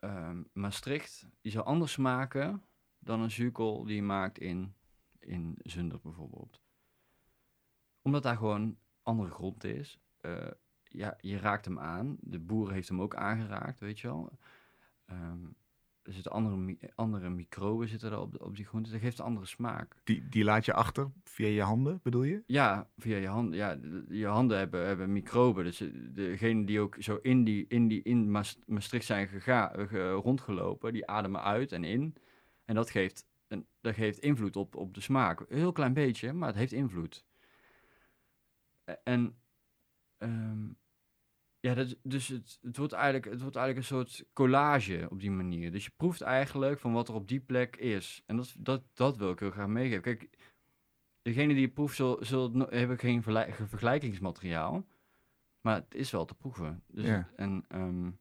[0.04, 2.64] um, Maastricht, die zal anders smaken
[3.00, 4.76] dan een zuurkool die je maakt in,
[5.20, 6.62] in Zunder bijvoorbeeld.
[8.02, 10.00] Omdat daar gewoon andere grond is.
[10.22, 10.52] Uh,
[10.84, 12.18] ja, je raakt hem aan.
[12.20, 14.38] De boer heeft hem ook aangeraakt, weet je wel.
[15.06, 15.60] Um,
[16.04, 18.92] er zitten andere, andere microben zitten er op, op die groente.
[18.92, 19.96] Dat geeft een andere smaak.
[20.04, 22.44] Die, die laat je achter via je handen, bedoel je?
[22.46, 23.58] Ja, via je handen.
[23.58, 23.78] Ja,
[24.10, 25.64] je handen hebben, hebben microben.
[25.64, 25.84] Dus
[26.14, 28.32] degene die ook zo in, die, in, die, in
[28.66, 29.72] Maastricht zijn gega,
[30.12, 32.16] rondgelopen, die ademen uit en in.
[32.66, 35.40] En dat geeft, een, dat geeft invloed op, op de smaak.
[35.40, 37.26] Een heel klein beetje, maar het heeft invloed.
[39.04, 39.36] En
[40.18, 40.78] um,
[41.62, 45.32] ja, dat, dus het, het, wordt eigenlijk, het wordt eigenlijk een soort collage op die
[45.32, 45.72] manier.
[45.72, 48.24] Dus je proeft eigenlijk van wat er op die plek is.
[48.26, 50.02] En dat, dat, dat wil ik heel graag meegeven.
[50.02, 50.30] Kijk,
[51.22, 53.24] degene die je proeft, zullen, zullen, hebben geen
[53.68, 54.86] vergelijkingsmateriaal.
[55.62, 56.84] Maar het is wel te proeven.
[56.88, 57.30] Dus ja.
[57.36, 58.20] En um,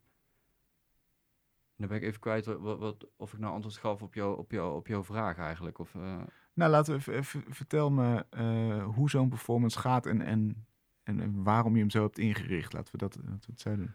[1.76, 4.50] dan ben ik even kwijt wat, wat, of ik nou antwoord gaf op, jou, op,
[4.50, 5.78] jou, op jouw vraag eigenlijk.
[5.78, 6.22] Of, uh...
[6.54, 10.66] Nou, laten we even, vertel me uh, hoe zo'n performance gaat en, en
[11.02, 12.72] en, waarom je hem zo hebt ingericht.
[12.72, 13.94] Laten we dat, laten we het doen.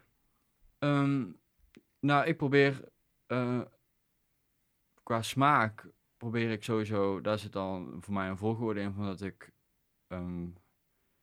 [0.80, 1.40] Um,
[2.00, 2.90] nou, ik probeer
[3.28, 3.62] uh,
[5.04, 9.22] qua smaak probeer ik sowieso, daar zit al voor mij een volgorde in van dat
[9.22, 9.54] ik
[10.08, 10.56] um,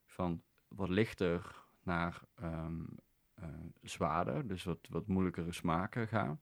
[0.04, 2.86] van wat lichter naar um,
[3.38, 3.46] uh,
[3.82, 6.38] zwaarder, dus wat, wat moeilijkere smaken ga.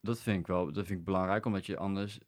[0.00, 2.20] Dat vind ik wel, dat vind ik belangrijk, omdat je anders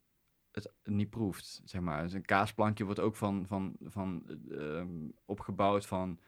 [0.55, 2.03] het niet proeft, zeg maar.
[2.03, 4.83] Dus een kaasplankje wordt ook van, van, van uh,
[5.25, 6.19] opgebouwd van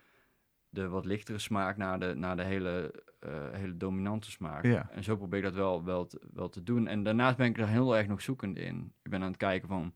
[0.70, 4.66] de wat lichtere smaak naar de, naar de hele, uh, hele dominante smaak.
[4.66, 4.90] Ja.
[4.92, 6.88] En zo probeer ik dat wel, wel, te, wel te doen.
[6.88, 8.94] En daarnaast ben ik er heel erg nog zoekend in.
[9.04, 9.94] Ik ben aan het kijken van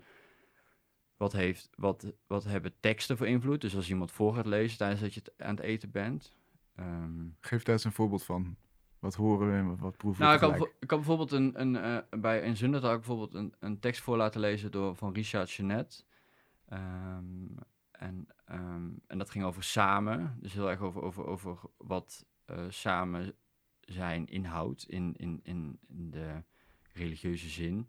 [1.18, 3.62] wat, heeft, wat, wat hebben teksten voor invloed.
[3.62, 6.36] Dus als iemand voor gaat lezen tijdens dat je het aan het eten bent.
[6.80, 8.58] Um, Geef daar eens een voorbeeld van.
[9.02, 11.74] Wat horen we en wat proeven we Nou, ik kan, ik kan bijvoorbeeld een, een,
[11.76, 15.14] uh, bij een Zundert had ik bijvoorbeeld een, een tekst voor laten lezen door, van
[15.14, 16.06] Richard Chenet.
[16.74, 17.56] Um,
[17.92, 22.66] en, um, en dat ging over samen, dus heel erg over, over, over wat uh,
[22.70, 23.34] samen
[23.80, 26.44] zijn inhoudt in, in, in, in de
[26.94, 27.88] religieuze zin.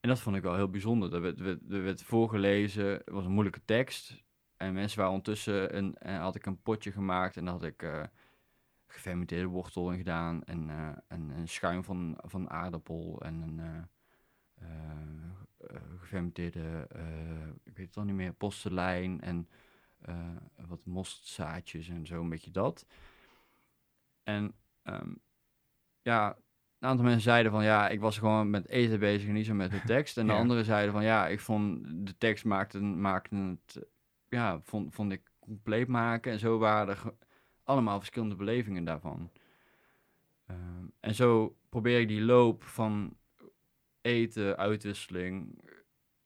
[0.00, 1.14] En dat vond ik wel heel bijzonder.
[1.14, 4.22] Er werd, werd, er werd voorgelezen, het was een moeilijke tekst.
[4.56, 7.82] En mensen waren ondertussen, een, en had ik een potje gemaakt en dan had ik...
[7.82, 8.02] Uh,
[8.92, 13.82] gefermenteerde wortel in gedaan en, uh, en een schuim van, van aardappel en een uh,
[15.70, 16.88] uh, gefermenteerde,
[17.64, 19.48] ik weet het al niet meer, postelijn en
[20.66, 22.86] wat mostzaadjes en zo, een beetje dat.
[24.22, 25.20] En um,
[26.02, 26.36] ja,
[26.78, 29.54] een aantal mensen zeiden van ja, ik was gewoon met eten bezig en niet zo
[29.54, 30.18] met de tekst.
[30.18, 30.38] En de ja.
[30.38, 33.86] anderen zeiden van ja, ik vond de tekst maakte, maakte het,
[34.28, 36.32] ja, vond, vond ik compleet maken.
[36.32, 37.12] En zo waren er
[37.64, 39.30] allemaal verschillende belevingen daarvan.
[40.50, 40.56] Uh,
[41.00, 43.16] en zo probeer ik die loop van
[44.00, 45.64] eten, uitwisseling,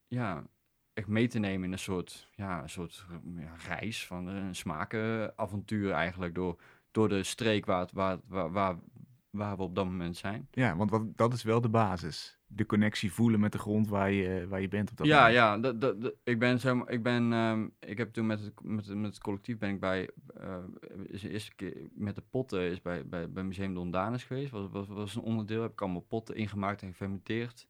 [0.08, 0.46] ja,
[0.92, 5.92] echt mee te nemen in een soort, ja, een soort ja, reis van een smakenavontuur
[5.92, 8.18] eigenlijk door, door de streek waar, waar,
[8.52, 8.76] waar,
[9.36, 10.48] waar we op dat moment zijn.
[10.50, 12.38] Ja, want wat, dat is wel de basis.
[12.46, 15.34] De connectie voelen met de grond waar je, waar je bent op dat Ja, moment.
[15.34, 18.52] ja, dat, dat, dat- ik ben zo, ik ben, ehm, ik heb toen met het,
[18.62, 20.56] met, met het collectief ben ik bij, eh,
[21.06, 24.50] is de eerste keer met de potten is bij, bij, bij Museum Dondanus geweest.
[24.50, 27.68] Was, was, was een onderdeel, heb ik allemaal potten ingemaakt en gefermenteerd.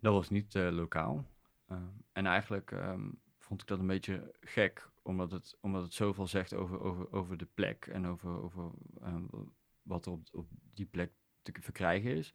[0.00, 1.24] Dat was niet eh, lokaal.
[1.68, 6.26] Ehm, en eigenlijk ehm, vond ik dat een beetje gek, omdat het, omdat het zoveel
[6.26, 8.70] zegt over, over, over de plek en over, over
[9.88, 12.34] wat er op, op die plek te verkrijgen is.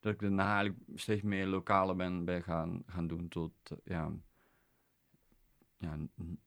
[0.00, 4.12] Dat ik daarna eigenlijk steeds meer lokale ben, ben gaan, gaan doen tot, eh, ja,
[5.78, 5.98] ja,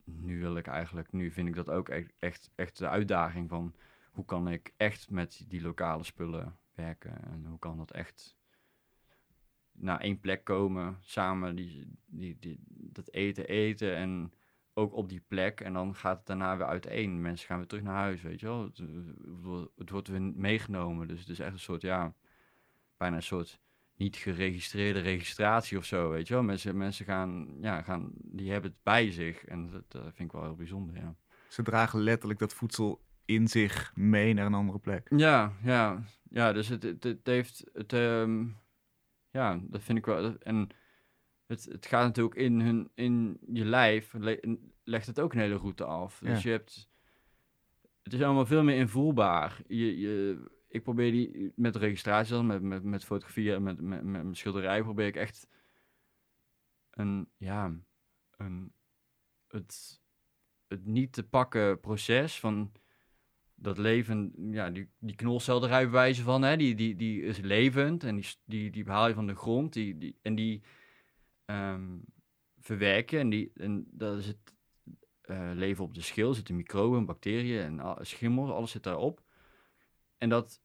[0.04, 3.74] nu wil ik eigenlijk, nu vind ik dat ook echt, echt, echt de uitdaging van
[4.10, 8.36] hoe kan ik echt met die lokale spullen werken en hoe kan dat echt
[9.72, 14.32] naar één plek komen, samen die, die, die, dat eten eten en
[14.78, 17.20] ook op die plek en dan gaat het daarna weer uiteen.
[17.20, 18.62] Mensen gaan weer terug naar huis, weet je wel.
[18.62, 22.14] Het, het wordt- het wordt weer meegenomen, dus het is echt een soort, ja,
[22.96, 23.60] bijna een soort
[23.96, 26.42] niet geregistreerde registratie of zo, weet je wel.
[26.42, 30.32] Mensen, mensen gaan, ja, gaan, die hebben het bij zich en dat, eh, vind ik
[30.32, 31.14] wel heel bijzonder, ja.
[31.48, 35.08] Ze dragen letterlijk dat voedsel in zich mee naar een andere plek.
[35.16, 38.46] Ja, ja, ja, dus het, het, het heeft, het, ehm,
[39.30, 40.68] ja, dat vind ik wel, en
[41.48, 44.40] het, het gaat natuurlijk in, hun, in je lijf, le-
[44.84, 46.18] legt het ook een hele route af.
[46.18, 46.50] Dus Ja.
[46.50, 46.88] je hebt,
[48.02, 49.62] het is allemaal veel meer invoelbaar.
[49.66, 54.36] Je, je, ik probeer die, met registratie met, met, met fotografie en met, met, met,
[54.36, 55.48] schilderij, probeer ik echt
[56.90, 57.76] een, ja,
[58.36, 58.72] een,
[59.48, 60.00] het,
[60.66, 62.72] het niet te pakken proces van
[63.54, 68.16] dat leven, ja, die, die knolselderij bewijzen van, hè, die, die, die is levend en
[68.16, 70.62] die, die, die haal je van de grond die, die, en die
[71.48, 71.98] ehm,
[72.58, 74.54] verwerken en, die, en dat is het
[75.20, 79.22] eh, leven op de schil, zitten microben, bacteriën en schimmels, alles zit daarop.
[80.18, 80.62] En dat,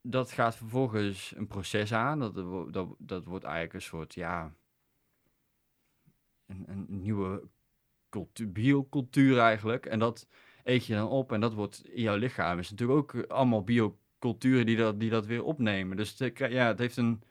[0.00, 2.34] dat gaat vervolgens een proces aan, dat,
[2.72, 4.54] dat, dat wordt eigenlijk een soort, ja,
[6.46, 7.48] een, een nieuwe
[8.08, 9.86] cultuur, biocultuur eigenlijk.
[9.86, 10.28] En dat
[10.64, 12.58] eet je dan op en dat wordt in jouw lichaam.
[12.58, 15.96] is natuurlijk ook allemaal bioculturen die dat, die dat weer opnemen.
[15.96, 17.22] Dus ja, het heeft een,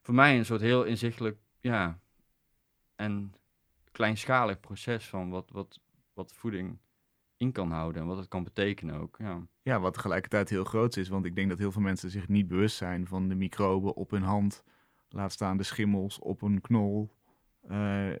[0.00, 2.01] voor mij een soort heel inzichtelijk, ja,
[3.02, 3.34] en
[3.92, 5.80] kleinschalig proces van wat, wat,
[6.14, 6.78] wat voeding
[7.36, 9.16] in kan houden en wat het kan betekenen ook.
[9.18, 11.08] Ja, Ja, wat tegelijkertijd heel groot is.
[11.08, 14.10] Want ik denk dat heel veel mensen zich niet bewust zijn van de microben op
[14.10, 14.62] hun hand.
[15.08, 17.10] Laat staan de schimmels op een knol.
[17.68, 18.12] Eh,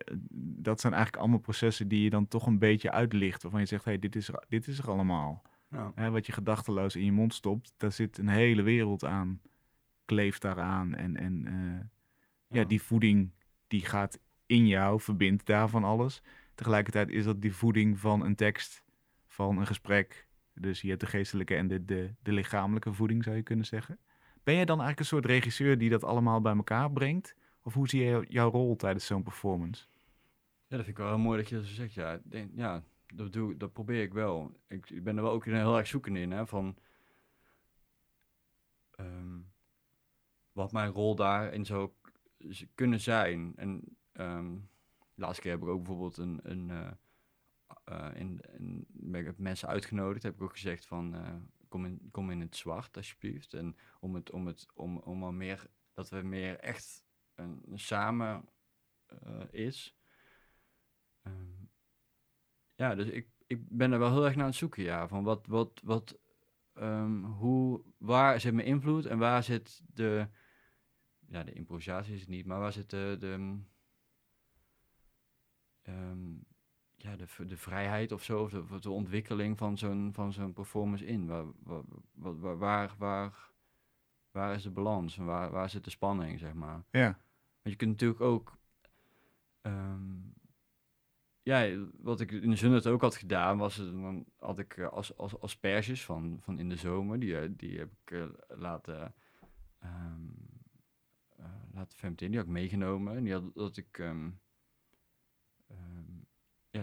[0.64, 3.42] dat zijn eigenlijk allemaal processen die je dan toch een beetje uitlicht.
[3.42, 5.42] Waarvan je zegt, hey, dit, is er, dit is er allemaal.
[5.70, 5.92] ja.
[5.94, 9.40] Hè, wat je gedachteloos in je mond stopt, daar zit een hele wereld aan.
[10.04, 10.94] Kleeft daaraan.
[10.94, 13.30] En, en eh, ja, die voeding
[13.66, 14.18] die gaat
[14.52, 16.22] in jou, verbindt daarvan alles.
[16.54, 18.84] Tegelijkertijd is dat die voeding van een tekst,
[19.26, 20.28] van een gesprek.
[20.54, 23.98] Dus je hebt de geestelijke en de, de, de lichamelijke voeding, zou je kunnen zeggen.
[24.42, 27.34] Ben jij dan eigenlijk een soort regisseur die dat allemaal bij elkaar brengt?
[27.62, 29.86] Of hoe zie je jou- jouw rol tijdens zo'n performance?
[30.66, 31.94] Ja, dat vind ik wel heel mooi dat je dat zo zegt.
[31.94, 32.20] Ja,
[32.54, 32.82] ja
[33.14, 34.56] dat, doe, dat probeer ik wel.
[34.68, 36.76] Ik, ben er wel ook heel erg zoekende in, hè, van
[38.90, 39.38] ehm,
[40.52, 41.90] wat mijn rol daarin zou
[42.74, 43.52] kunnen zijn.
[43.56, 44.54] En ehm,
[45.14, 46.90] de laatste keer heb ik ook bijvoorbeeld een, een eh,
[47.84, 48.40] eh, in,
[49.36, 51.34] mensen uitgenodigd, heb ik ook gezegd van eh,
[51.68, 53.54] kom, in, kom in het zwart alsjeblieft.
[53.54, 57.78] En om het, om het, om, om al meer, dat we meer echt een, een
[57.78, 58.48] samen
[59.50, 59.96] is.
[61.22, 61.64] Ehm,
[62.74, 65.08] ja, dus ik, ik ben er wel heel erg naar aan het zoeken, ja.
[65.08, 66.18] Van wat, wat, wat,
[66.72, 70.28] ehm, hoe, waar zit mijn invloed en waar zit de,
[71.26, 73.60] ja, de improvisatie is het niet, maar waar zit de, de,
[75.82, 76.32] ehm,
[76.96, 81.06] ja, de, de vrijheid of zo, of de, de ontwikkeling van zo'n, van zo'n performance
[81.06, 81.26] in?
[81.26, 81.44] Waar,
[82.14, 82.58] waar,
[82.98, 83.50] waar,
[84.30, 86.82] waar, is de balans en waar, waar zit de spanning, zeg maar?
[86.90, 87.18] Ja, Want
[87.62, 88.58] je kunt natuurlijk ook.
[89.62, 90.20] ehm,
[91.42, 94.88] ja, wat ik in de Zundert ook had gedaan, was het, dan had ik eh,
[94.88, 99.14] als, als asperges van, van in de zomer, die, eh, die heb ik eh, laten,
[99.78, 100.14] eh,
[101.74, 103.16] laten fermenteren, die had ik meegenomen.
[103.16, 104.02] En die had dat ik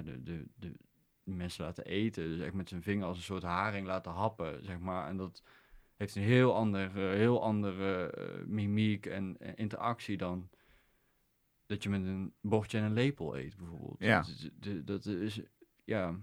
[0.05, 0.75] ja, de, de, de
[1.23, 4.79] mensen laten eten, dus echt met zijn vinger als een soort haring laten happen, zeg
[4.79, 5.07] maar.
[5.07, 5.43] En dat
[5.95, 10.49] heeft een heel andere, heel andere eh, mimiek en eh, interactie dan
[11.65, 13.95] dat je met een bordje en een lepel eet, bijvoorbeeld.
[13.99, 14.21] Ja.
[14.21, 15.41] Dat, de- dat is,
[15.83, 16.15] ja,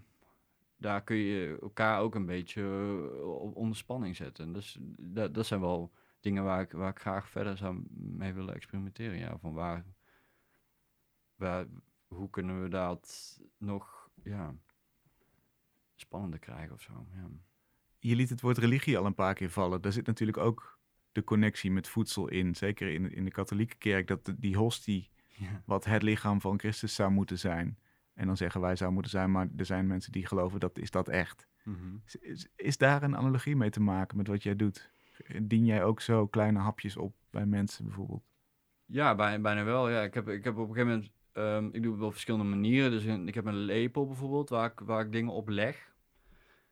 [0.77, 4.53] daar kun je elkaar ook een beetje eh, op- onder spanning zetten.
[4.53, 8.55] Dus dat, dat zijn wel dingen waar ik, waar ik graag verder zou mee willen
[8.55, 9.19] experimenteren.
[9.19, 9.85] Ja, van waar,
[11.35, 11.67] waar,
[12.07, 14.55] hoe kunnen we dat nog, ja,
[15.95, 17.07] spannender krijgen of zo.
[17.15, 17.29] Ja.
[17.99, 19.83] je liet het woord religie al een paar keer vallen.
[19.83, 20.79] Daar zit natuurlijk ook
[21.13, 22.55] de connectie met voedsel in.
[22.55, 25.63] Zeker in, in de katholieke kerk, dat de- die hostie, Ja.
[25.65, 27.79] wat het lichaam van Christus zou moeten zijn.
[28.15, 30.91] En dan zeggen wij zou moeten zijn, maar er zijn mensen die geloven dat is
[30.91, 31.47] dat echt.
[31.65, 31.97] Mhm.
[32.05, 34.91] Is, is, is daar een analogie mee te maken met wat jij doet?
[35.43, 38.25] Dien jij ook zo kleine hapjes op bij mensen bijvoorbeeld?
[38.85, 39.89] Ja, bijna, bijna wel.
[39.91, 40.03] Ja.
[40.03, 42.91] Ik, heb, ik heb op een gegeven moment, ehm, ik doe het op verschillende manieren.
[42.91, 45.95] Dus ik heb een lepel bijvoorbeeld, waar ik, waar ik dingen op leg.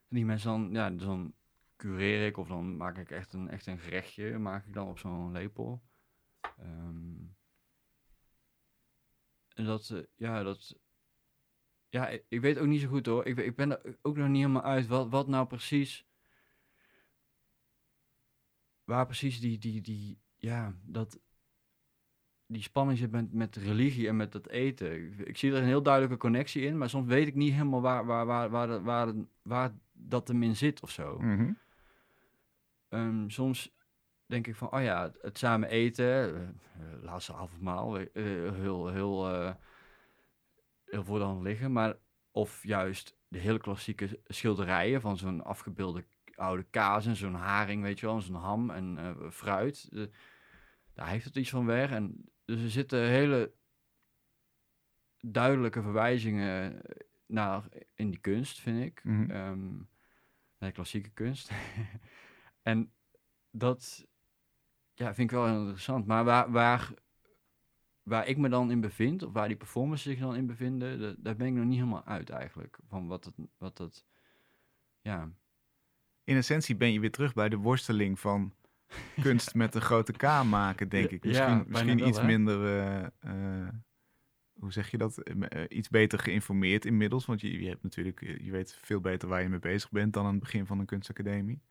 [0.07, 1.33] En die mensen dan, ja, dan
[1.75, 4.99] cureer ik of dan maak ik echt een, echt een gerechtje, maak ik dan op
[4.99, 5.83] zo'n lepel.
[6.57, 7.15] Ehm,
[9.53, 10.79] en dat, eh, ja, dat,
[11.89, 13.25] ja, ik, weet ook niet zo goed hoor.
[13.25, 16.07] Ik, ik ben er ook nog niet helemaal uit wat, wat nou precies,
[18.83, 21.19] waar precies die, die, die, ja, dat,
[22.47, 25.05] die spanning zit met, met religie en met het eten.
[25.05, 27.81] Ik, ik zie er een heel duidelijke connectie in, maar soms weet ik niet helemaal
[27.81, 31.19] waar, waar, waar, waar, dat- waar, waar dat hem in zit of zo.
[31.19, 31.51] Mhm.
[32.89, 33.75] Ehm, soms
[34.25, 36.05] denk ik van, oh ja, het, samen eten,
[36.73, 38.05] eh, laatste avondmaal, eh,
[38.53, 39.53] heel, heel, eh,
[40.85, 41.71] heel voor de hand liggen.
[41.71, 41.95] Maar,
[42.31, 46.05] of juist de hele klassieke schilderijen van zo'n afgebeelde
[46.35, 49.89] oude kaas en zo'n haring, weet je wel, zo'n ham en fruit.
[50.93, 51.91] Daar heeft het iets van weg.
[51.91, 53.53] En dus er zitten hele
[55.19, 56.81] duidelijke verwijzingen
[57.25, 59.03] naar in die kunst, vind ik.
[59.03, 59.31] Mhm.
[59.31, 59.75] Ehm,
[60.57, 61.51] naar de klassieke kunst.
[62.61, 62.93] en
[63.51, 64.05] dat
[64.93, 66.05] ja, vind ik wel interessant.
[66.05, 66.93] Maar waar, waar,
[68.03, 71.15] waar ik me dan in bevind, of waar die performers zich dan in bevinden, da-
[71.17, 72.77] daar ben ik nog niet helemaal uit eigenlijk.
[72.87, 74.05] Van wat het, wat dat,
[75.01, 75.31] ja.
[76.23, 78.53] In essentie ben je weer terug bij de worsteling van
[79.21, 81.23] kunst met een grote K maken, denk ik.
[81.23, 82.25] Misschien, misschien wel, iets hè?
[82.25, 83.69] minder, eh, eh,
[84.53, 85.17] hoe zeg je dat?
[85.17, 87.25] Eh, iets beter geïnformeerd inmiddels.
[87.25, 90.25] Want je, je hebt natuurlijk, je weet veel beter waar je mee bezig bent dan
[90.25, 91.61] aan het begin van een kunstacademie.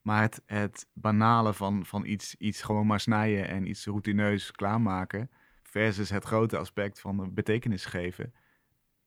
[0.00, 5.30] Maar het, het banale van, van iets, iets gewoon maar snijden en iets routineus klaarmaken,
[5.62, 8.34] versus het grote aspect van betekenis geven,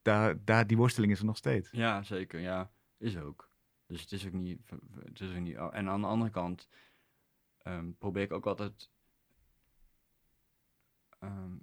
[0.01, 1.69] daar, daar, die worsteling is er nog steeds.
[1.71, 2.39] Ja, zeker.
[2.39, 3.49] Ja, is ook.
[3.87, 4.59] Dus het is ook niet.
[5.03, 6.67] Het is ook niet en aan de andere kant
[7.65, 8.89] ehm, probeer ik ook altijd.
[11.19, 11.55] ehm,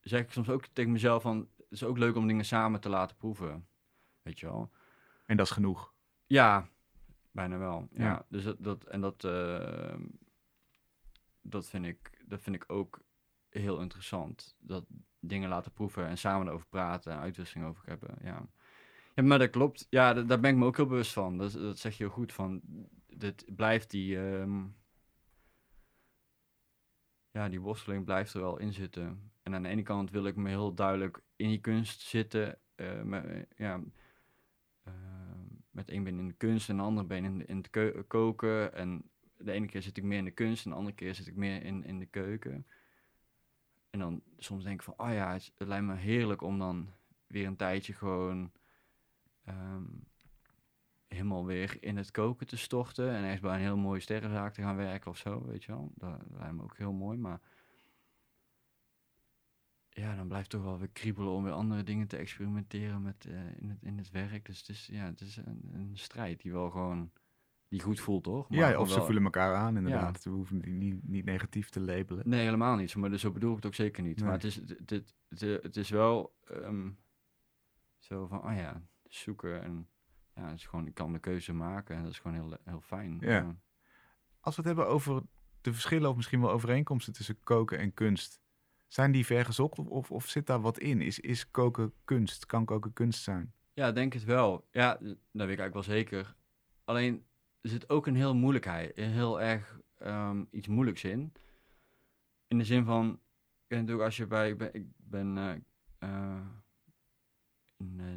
[0.00, 1.38] zeg ik soms ook tegen mezelf van.
[1.56, 3.68] Het is ook leuk om dingen samen te laten proeven.
[4.22, 4.70] Weet je wel.
[5.26, 5.94] En dat is genoeg.
[6.26, 6.68] Ja,
[7.30, 7.88] bijna wel.
[7.90, 8.04] Ja.
[8.04, 8.26] Ja.
[8.28, 9.24] Dus dat, dat en dat.
[9.24, 10.04] ehm,
[11.40, 12.24] dat vind ik.
[12.26, 13.00] Dat vind ik ook
[13.48, 14.56] heel interessant.
[14.58, 14.84] Dat
[15.20, 18.14] dingen laten proeven en samen erover praten en uitwisseling over hebben.
[18.22, 18.48] Ja.
[19.14, 19.86] Ja, maar dat klopt.
[19.90, 21.38] Ja, da- daar ben ik me ook heel bewust van.
[21.38, 22.32] Dat, dat zeg je heel goed.
[22.32, 22.60] Van,
[23.06, 24.18] dit blijft die...
[27.36, 29.32] ja, die worsteling blijft er wel in zitten.
[29.42, 32.58] En aan de ene kant wil ik me heel duidelijk in die kunst zitten.
[32.74, 33.80] eh, met, ja,
[34.82, 34.92] eh,
[35.70, 38.74] met één been in de kunst en de andere been in, in het koken.
[38.74, 41.26] En de ene keer zit ik meer in de kunst en de andere keer zit
[41.26, 42.66] ik meer in, in de keuken.
[43.90, 46.92] En dan soms denk ik van, oh ja, het lijkt me heerlijk om dan
[47.26, 48.52] weer een tijdje gewoon
[49.44, 49.84] ehm,
[51.08, 53.10] helemaal weer in het koken te storten.
[53.10, 55.92] En ergens bij een heel mooie sterrenzaak te gaan werken of zo, weet je wel.
[55.94, 57.40] Dat, lijkt me ook heel mooi, maar...
[59.88, 63.60] Ja, dan blijft toch wel weer kriebelen om weer andere dingen te experimenteren met, eh,
[63.60, 64.44] in, het, in het werk.
[64.46, 67.10] Dus het is, ja, het is een, een strijd die wel gewoon...
[67.68, 68.48] Die goed voelt, toch?
[68.48, 70.24] Maar ja, of ze voelen elkaar aan inderdaad.
[70.24, 72.28] We hoeven die niet, niet negatief te labelen.
[72.28, 72.96] Nee, helemaal niet.
[72.96, 74.16] Maar dus zo bedoel ik het ook zeker niet.
[74.16, 74.24] Nee.
[74.24, 76.90] Maar het is, het, het, het, het is wel ehm,
[77.98, 79.62] zo van, oh ja, zoeken.
[79.62, 79.88] En
[80.36, 81.96] ja, het is gewoon, ik kan de keuze maken.
[81.96, 83.16] En dat is gewoon heel, heel fijn.
[83.20, 83.56] Ja.
[84.40, 85.22] Als we het hebben over
[85.60, 88.40] de verschillen of misschien wel overeenkomsten tussen koken en kunst.
[88.86, 91.00] Zijn die vergezocht of, of, of zit daar wat in?
[91.00, 92.46] Is, is koken kunst?
[92.46, 93.52] Kan koken kunst zijn?
[93.72, 94.68] Ja, ik denk het wel.
[94.70, 96.34] Ja, dat weet ik eigenlijk wel zeker.
[96.84, 97.26] Alleen,
[97.60, 101.32] er zit ook een heel moeilijkheid, een heel erg ehm, iets moeilijks in.
[102.48, 103.20] In de zin van,
[103.68, 105.54] natuurlijk als je bij, ik ben, ik ben eh,
[105.98, 106.46] eh,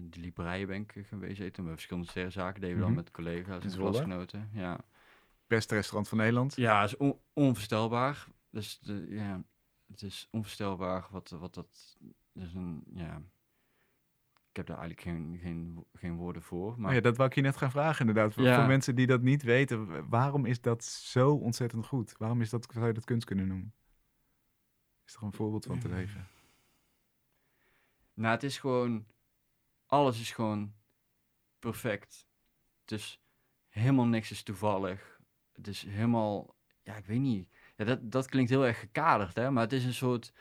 [0.10, 3.00] de Libreien ben ik geweest eten, bij verschillende sterrenzaken, deden we dan Mhm.
[3.00, 4.50] met collega's en klasgenoten.
[4.54, 4.80] Ja,
[5.48, 6.56] Beste restaurant van Nederland?
[6.56, 8.28] ja het is on- onvoorstelbaar.
[8.50, 9.44] Dus de, ja,
[9.88, 11.98] het is onvoorstelbaar wat, wat dat,
[12.34, 13.22] dus een, ja...
[14.50, 16.80] Ik heb daar eigenlijk geen, geen, geen woorden voor.
[16.80, 18.34] Maar ja, dat wou ik je net gaan vragen inderdaad.
[18.34, 18.56] Voor, Ja.
[18.56, 22.16] voor mensen die dat niet weten, waarom is dat zo ontzettend goed?
[22.18, 23.74] Waarom is dat, zou je dat kunst kunnen noemen?
[25.06, 26.28] Is er een voorbeeld van te geven?
[28.14, 29.06] Nou, het is gewoon...
[29.90, 30.74] Alles is gewoon
[31.60, 32.28] perfect.
[32.86, 33.22] Dus
[33.68, 35.20] helemaal niks is toevallig.
[35.52, 36.56] Het is helemaal...
[36.84, 37.50] Ja, ik weet niet.
[37.76, 39.52] Ja, dat, dat klinkt heel erg gekaderd, hè.
[39.52, 40.34] Maar het is een soort...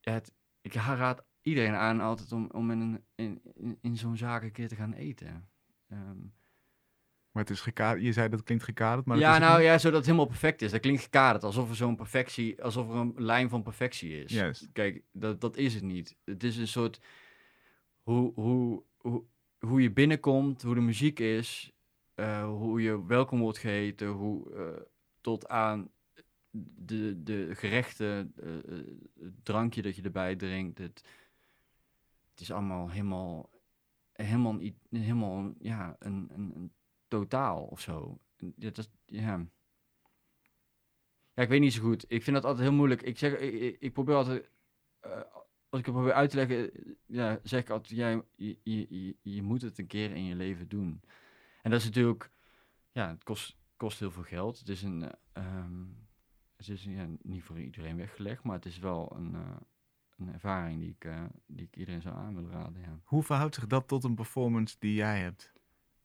[0.00, 4.52] Het, ik raad iedereen aan altijd om, om in, in, in, in zo'n zaak een
[4.52, 5.50] keer te gaan eten.
[5.88, 6.26] ehm,
[7.32, 8.04] Maar het is gekaderd.
[8.04, 10.70] Je zei dat klinkt gekaderd, maar ja, nou ja, zodat het helemaal perfect is.
[10.70, 14.32] Dat klinkt gekaderd, alsof er zo'n perfectie, alsof er een lijn van perfectie is.
[14.72, 16.16] Kijk, dat, dat is het niet.
[16.24, 17.00] Het is een soort
[18.02, 19.24] hoe, hoe, hoe,
[19.58, 21.72] hoe je binnenkomt, hoe de muziek is,
[22.14, 24.82] eh, hoe je welkom wordt geheten, hoe eh,
[25.20, 25.90] tot aan
[26.76, 28.76] de, de gerechten, eh,
[29.20, 30.78] het drankje dat je erbij drinkt.
[30.78, 31.04] Het,
[32.30, 33.50] het is allemaal helemaal,
[34.12, 34.58] helemaal,
[34.90, 36.72] helemaal ja, een, een, een
[37.08, 38.20] totaal of zo.
[39.06, 39.46] Ja,
[41.44, 42.04] ik weet niet zo goed.
[42.08, 43.02] Ik vind dat altijd heel moeilijk.
[43.02, 43.38] Ik, zeg,
[43.78, 44.50] ik, probeer altijd,
[45.00, 45.20] eh,
[45.68, 46.70] als ik het probeer uit te leggen,
[47.06, 48.22] ja, zeg ik altijd, jij,
[49.22, 51.00] je, moet het een keer in je leven doen.
[51.62, 52.30] En dat is natuurlijk,
[52.92, 54.58] ja, het kost, kost heel veel geld.
[54.58, 55.84] Het is een, eh, ehm,
[56.56, 59.56] het is ja, niet voor iedereen weggelegd, maar het is wel een, eh,
[60.16, 61.10] een ervaring die ik,
[61.46, 62.80] die ik iedereen zou aan willen raden.
[62.80, 63.00] Ja.
[63.04, 65.52] Hoe verhoudt zich dat tot een performance die jij hebt?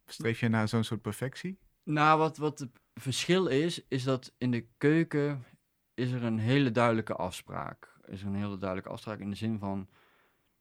[0.05, 1.59] Streef je naar zo'n soort perfectie?
[1.83, 5.43] Nou, wat, wat het verschil is, is dat in de keuken
[5.93, 7.97] is er een hele duidelijke afspraak.
[8.05, 9.89] Is er een hele duidelijke afspraak in de zin van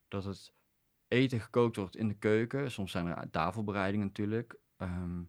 [0.09, 0.53] dat het
[1.09, 2.70] eten gekookt wordt in de keuken.
[2.70, 4.55] Soms zijn er tafelbereidingen natuurlijk.
[4.76, 5.20] ehm,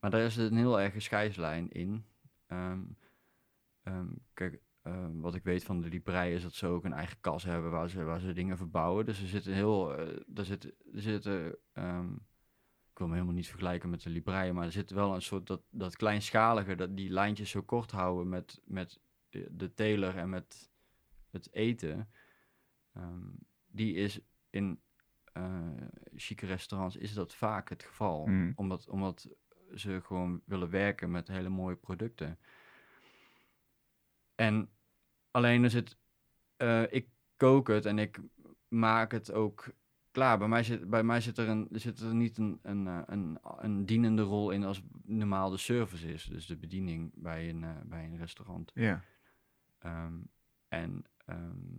[0.00, 2.04] maar daar is een heel erg scheidslijn in.
[2.46, 2.80] Ehm,
[3.82, 4.60] ehm, kijk,
[5.12, 7.88] wat ik weet van de librei is dat ze ook een eigen kas hebben waar
[7.88, 9.06] ze, waar ze dingen verbouwen.
[9.06, 10.44] Dus er zitten heel, eh er
[10.94, 11.56] zitten,
[12.98, 15.46] ik wil me helemaal niet vergelijken met de libreien, maar er zit wel een soort
[15.46, 20.70] dat, dat kleinschalige, dat die lijntjes zo kort houden met, met de teler en met
[21.30, 22.10] het eten.
[22.92, 23.30] Ehm,
[23.66, 24.20] die is
[24.50, 24.80] in
[25.32, 25.70] eh
[26.14, 28.26] chique restaurants is dat vaak het geval.
[28.26, 28.52] Mm.
[28.54, 29.28] Omdat, omdat
[29.74, 32.38] ze gewoon willen werken met hele mooie producten.
[34.34, 34.70] En
[35.30, 35.96] alleen is het,
[36.56, 38.20] eh, ik kook het en ik
[38.68, 39.72] maak het ook
[40.18, 40.38] klaar.
[40.38, 43.38] Bij mij zit, bij mij zit er, een, zit er niet een, een, eh, een,
[43.58, 46.24] een dienende rol in als normaal de service is.
[46.24, 48.70] Dus de bediening bij een, eh, bij een restaurant.
[48.74, 49.04] Ja.
[49.78, 50.20] Ehm,
[50.68, 51.76] en ehm,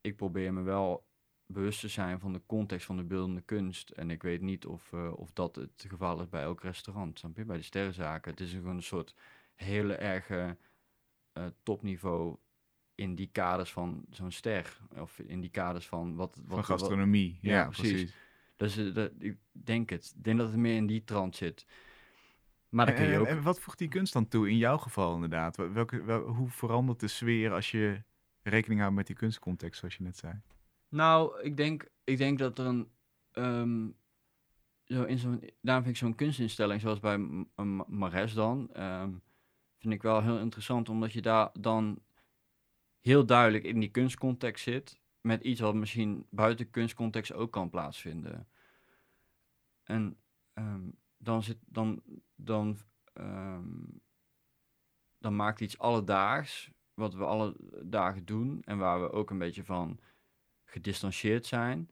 [0.00, 1.06] ik probeer me wel
[1.46, 3.90] bewust te zijn van de context van de beeldende kunst.
[3.90, 7.18] En ik weet niet of, eh, of dat het geval is bij elk restaurant.
[7.18, 7.44] Snap je?
[7.44, 8.30] Bij de sterrenzaken.
[8.30, 9.14] Het is gewoon een soort
[9.54, 10.56] hele erge
[11.62, 12.36] topniveau
[12.94, 14.78] in die kaders van zo'n ster.
[14.96, 16.36] Of in die kaders van wat...
[16.36, 17.38] wat Van wat- gastronomie.
[17.40, 17.90] Ja, Ja, precies.
[17.90, 18.14] precies.
[18.56, 20.12] Dus eh, dat, ik denk het.
[20.16, 21.66] Ik denk dat het meer in die trant zit.
[22.68, 23.26] Maar dan kun je En- ook...
[23.26, 25.56] en wat voegt die kunst dan toe in jouw geval inderdaad?
[25.56, 28.02] Wel- Welke, wel- hoe verandert de sfeer als je
[28.42, 30.40] rekening houdt met die kunstcontext, zoals je net zei?
[30.88, 32.88] Nou, ik denk, ik denk dat er een.
[33.32, 33.88] ehm,
[34.84, 38.68] zo in zo'n, daarom vind ik zo'n kunstinstelling zoals bij M- M- Mares dan.
[38.72, 39.10] ehm,
[39.78, 41.98] vind ik wel heel interessant, omdat je daar dan
[43.04, 45.00] heel duidelijk in die kunstcontext zit.
[45.20, 48.48] Met iets wat misschien buiten kunstcontext ook kan plaatsvinden.
[49.82, 50.16] En
[50.52, 52.02] ehm, dan zit dan.
[52.34, 52.78] dan
[53.12, 53.72] ehm,
[55.18, 59.64] dan maakt iets alledaags, wat we alle dagen doen en waar we ook een beetje
[59.64, 60.00] van
[60.64, 61.90] gedistanceerd zijn,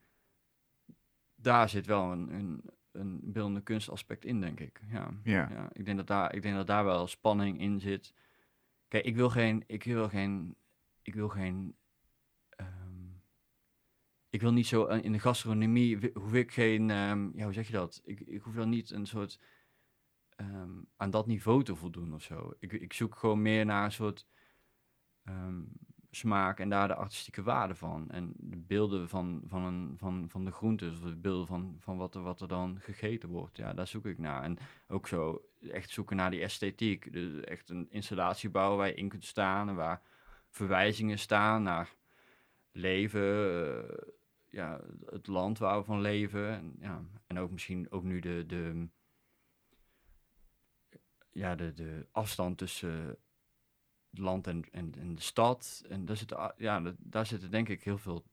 [1.34, 4.80] daar zit wel een, een, een beeldende kunstaspect in, denk ik.
[4.90, 5.10] Ja.
[5.24, 5.68] Ja.
[5.72, 8.14] ik, denk dat daar, ik denk dat daar wel spanning in zit.
[8.88, 10.56] Kijk, ik wil geen, ik wil geen,
[11.02, 11.76] ik wil geen,
[12.48, 13.10] ehm,
[14.30, 17.66] ik wil niet zo eh, in de gastronomie, hoef ik geen, ehm, ja, hoe zeg
[17.66, 18.00] je dat?
[18.04, 19.40] Ik, ik hoef dan niet een soort,
[20.36, 22.54] ehm, aan dat niveau te voldoen of zo.
[22.58, 24.26] Ik, ik zoek gewoon meer naar een soort
[26.14, 28.10] smaak en daar de artistieke waarde van.
[28.10, 31.96] En de beelden van, van, een, van, van de groentes, of de beelden van, van
[31.96, 33.56] wat, er, wat er dan gegeten wordt.
[33.56, 34.42] Ja, daar zoek ik naar.
[34.42, 37.12] En ook zo echt zoeken naar die esthetiek.
[37.12, 40.02] Dus echt een installatie bouwen waar je in kunt staan en waar
[40.52, 41.94] verwijzingen staan naar
[42.72, 44.08] leven, eh,
[44.48, 46.48] ja, het land waar we van leven.
[46.48, 48.88] En, ja, en ook misschien ook nu de, de,
[51.30, 53.16] ja, de, de afstand tussen
[54.10, 55.84] het land en, en, de stad.
[55.88, 58.24] En daar zitten, a- ja, daar zitten denk ik heel veel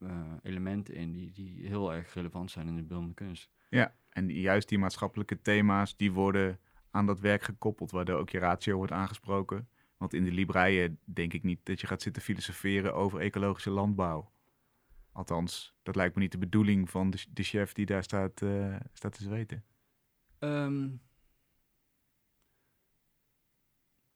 [0.00, 3.50] eh, elementen in die, die heel erg relevant zijn in de beeldende kunst.
[3.68, 6.60] Ja, en juist die maatschappelijke thema's, die worden
[6.90, 9.68] aan dat werk gekoppeld, waardoor ook je ratio wordt aangesproken.
[9.96, 14.32] Want in de libreien denk ik niet dat je gaat zitten filosoferen over ecologische landbouw.
[15.12, 19.12] Althans, dat lijkt me niet de bedoeling van de, chef die daar staat, eh, staat
[19.12, 19.64] te zweten.
[20.38, 20.88] Ehm,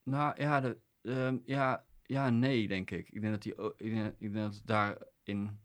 [0.03, 3.09] nou ja, ehm, ja, ja, nee, denk ik.
[3.09, 5.61] Ik denk dat, die, ik denk, ik denk dat daarin.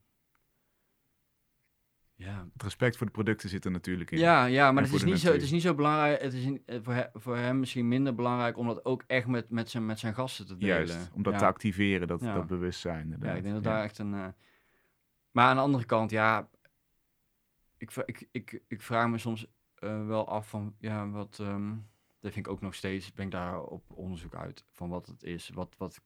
[2.18, 4.18] Ja, Het respect voor de producten zit er natuurlijk in.
[4.20, 6.22] ja, ja maar het is, niet zo, het is niet zo belangrijk.
[6.22, 9.49] Het is in- voor, he- voor hem misschien minder belangrijk om dat ook echt met,
[9.49, 10.76] met, zijn, met zijn gasten te delen.
[10.76, 11.39] Juist, om dat ja.
[11.39, 12.34] te activeren, dat, Ja.
[12.34, 13.07] dat bewustzijn.
[13.22, 13.70] Ja, ik denk dat Ja.
[13.72, 14.13] daar echt een.
[14.13, 14.28] eh,
[15.32, 16.49] Maar aan de andere kant, ja.
[17.78, 21.70] Ik, ik, ik, ik vraag me soms eh, wel af van, ja, wat, ehm,
[22.20, 25.24] dat vind ik ook nog steeds, ben ik daar op onderzoek uit, van wat het
[25.24, 26.01] is, wat, wat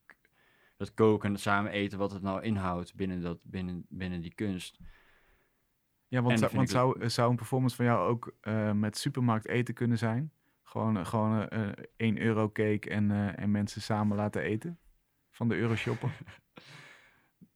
[0.78, 4.34] dat koken en het samen eten, wat het nou inhoudt binnen, dat, binnen, binnen die
[4.34, 4.80] kunst.
[6.10, 9.48] Ja, want, zou, want ik zou, zou een performance van jou ook eh, met supermarkt
[9.48, 10.32] eten kunnen zijn?
[10.64, 14.80] Gewoon, eh, gewoon eh, 1 euro cake en, en mensen samen laten eten?
[15.32, 16.12] Van de Euroshopper?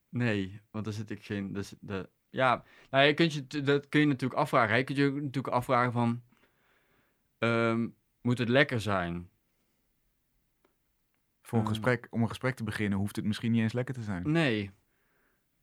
[0.09, 1.53] Nee, want daar zit ik geen.
[1.53, 4.77] Dus de, ja, nou, je kunt je, dat kun je natuurlijk afvragen.
[4.77, 6.21] Je kunt je ook natuurlijk afvragen van.
[7.37, 7.87] ehm,
[8.21, 9.29] moet het lekker zijn?
[11.41, 11.69] Voor een Eh.
[11.69, 14.31] gesprek, om een gesprek te beginnen hoeft het misschien niet eens lekker te zijn.
[14.31, 14.71] Nee.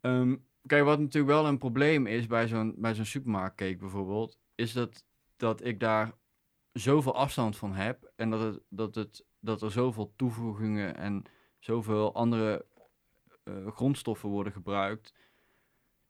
[0.00, 0.36] Ehm,
[0.66, 5.04] kijk, wat natuurlijk wel een probleem is bij zo'n, bij zo'n supermarktcake bijvoorbeeld, is dat,
[5.36, 6.12] dat ik daar
[6.72, 11.24] zoveel afstand van heb en dat, het, dat, het, dat er zoveel toevoegingen en
[11.58, 12.66] zoveel andere
[13.42, 15.14] eh, grondstoffen worden gebruikt,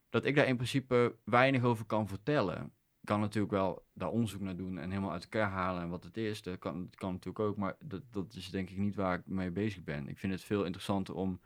[0.08, 2.64] dat ik daar in principe weinig over kan vertellen.
[3.00, 6.04] Ik kan natuurlijk wel daar onderzoek naar doen en helemaal uit elkaar halen en wat
[6.04, 6.42] het is.
[6.42, 9.26] Dat kan, dat kan natuurlijk ook, maar dat, dat is denk ik niet waar ik
[9.26, 10.08] mee bezig ben.
[10.08, 11.40] Ik vind het veel interessanter om,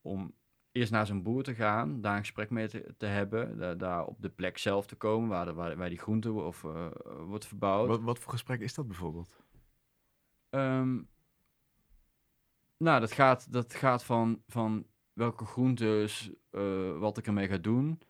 [0.00, 0.34] om
[0.72, 4.04] eerst naar zo'n boer te gaan, daar een gesprek mee te, te hebben, daar, daar
[4.06, 6.86] op de plek zelf te komen waar, de, waar, waar die groente of, eh,
[7.26, 7.88] wordt verbouwd.
[7.88, 9.36] Wat, wat voor gesprek is dat bijvoorbeeld?
[10.50, 11.00] Ehm,
[12.76, 18.00] nou, dat gaat, dat gaat van, van welke groentes, eh, wat ik ermee ga doen,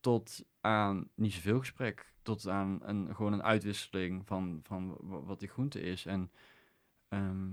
[0.00, 5.38] tot aan niet zoveel gesprek, tot aan een, gewoon een uitwisseling van, van wa- wat
[5.40, 6.06] die groente is.
[6.06, 6.30] En
[7.08, 7.52] ehm,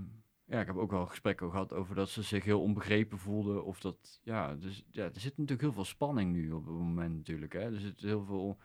[0.52, 3.64] ja, ik heb ook wel gesprekken gehad over dat ze zich heel onbegrepen voelden.
[3.64, 7.16] Of dat, ja, dus ja, er zit natuurlijk heel veel spanning nu op het moment
[7.16, 7.52] natuurlijk.
[7.52, 7.60] Hè?
[7.60, 8.58] Er zit heel veel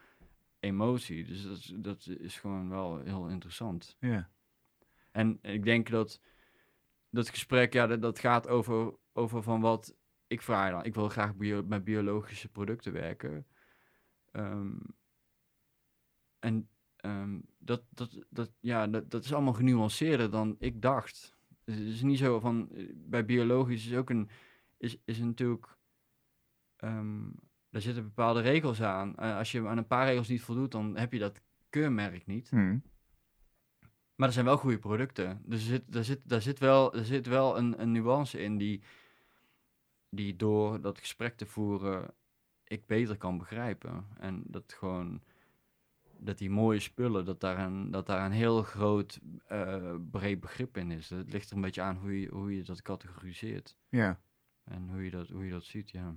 [0.59, 3.95] emotie, dus dat, is- dat is gewoon wel heel interessant.
[3.99, 4.29] Ja.
[5.11, 6.21] En ik denk dat
[7.09, 9.95] dat gesprek, ja, dat, dat gaat over, over van wat
[10.27, 10.83] ik vraag dan.
[10.83, 13.47] Ik wil graag bio, met biologische producten werken.
[14.31, 14.77] Ehm,
[16.39, 21.36] en ehm, dat, dat, dat, ja, dat, dat is allemaal genuanceerder dan ik dacht.
[21.71, 24.29] Het is niet zo van, eh, bij biologisch is ook een,
[24.77, 25.77] is, is natuurlijk,
[26.75, 27.29] ehm
[27.69, 29.15] daar zitten bepaalde regels aan.
[29.15, 32.49] Eh, als je aan een paar regels niet voldoet, dan heb je dat keurmerk niet.
[32.49, 32.77] Hm.
[34.15, 35.41] Maar er zijn wel goede producten.
[35.45, 38.57] Dus er zit, er zit, daar zit wel, er zit wel een, een nuance in
[38.57, 38.81] die,
[40.09, 42.13] die door dat gesprek te voeren
[42.63, 44.07] ik beter kan begrijpen.
[44.17, 45.21] En dat gewoon
[46.19, 50.77] dat die mooie spullen, dat daar een, dat daar een heel groot eh, breed begrip
[50.77, 51.09] in is.
[51.09, 53.77] Het ligt er een beetje aan hoe je, hoe je dat categoriseert.
[53.89, 54.19] Ja.
[54.63, 56.15] En hoe je dat, hoe je dat ziet, ja.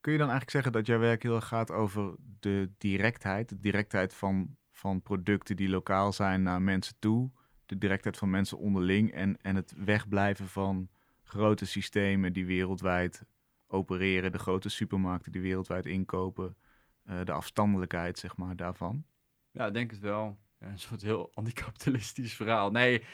[0.00, 3.48] Kun je dan eigenlijk zeggen dat jouw werk heel erg gaat over de directheid?
[3.48, 7.30] De directheid van, van producten die lokaal zijn naar mensen toe.
[7.66, 9.12] De directheid van mensen onderling.
[9.12, 10.88] En, en het wegblijven van
[11.22, 13.24] grote systemen die wereldwijd
[13.66, 14.32] opereren.
[14.32, 16.56] De grote supermarkten die wereldwijd inkopen.
[17.04, 19.04] eh, de afstandelijkheid, zeg maar, daarvan.
[19.50, 20.38] Ja, ik denk het wel.
[20.58, 22.70] Ja, een soort heel anticapitalistisch verhaal.
[22.70, 23.04] Nee,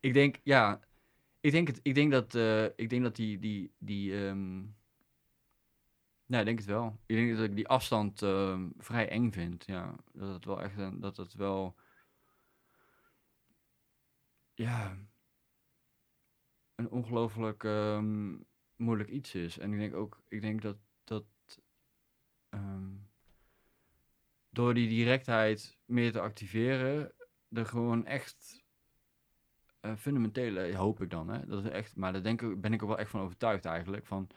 [0.00, 0.80] ik denk, ja,
[1.40, 4.60] ik denk, het, ik denk dat, eh, ik denk dat die, die, die, ehm,
[6.26, 6.98] nee, ik denk het wel.
[7.06, 9.94] Ik denk dat ik die afstand ehm, vrij eng vind, ja.
[10.12, 11.76] Dat het wel echt, een, dat het wel,
[14.54, 14.96] ja,
[16.74, 18.36] een ongelooflijk ehm,
[18.76, 19.58] moeilijk iets is.
[19.58, 21.24] En ik denk ook, ik denk dat, dat,
[21.54, 21.71] ehm,
[24.52, 27.12] door die directheid meer te activeren,
[27.48, 28.64] er gewoon echt
[29.80, 32.80] eh, fundamentele, hoop ik dan, hè, dat is echt, maar daar denk ik, ben ik
[32.80, 34.30] er wel echt van overtuigd eigenlijk, van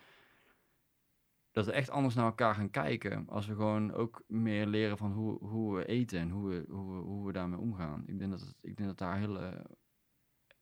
[1.51, 5.11] dat we echt anders naar elkaar gaan kijken, als we gewoon ook meer leren van
[5.11, 8.03] hoe, hoe we eten en hoe we, hoe, we, hoe we daarmee omgaan.
[8.05, 9.66] Ik denk dat, ik denk dat daar hele,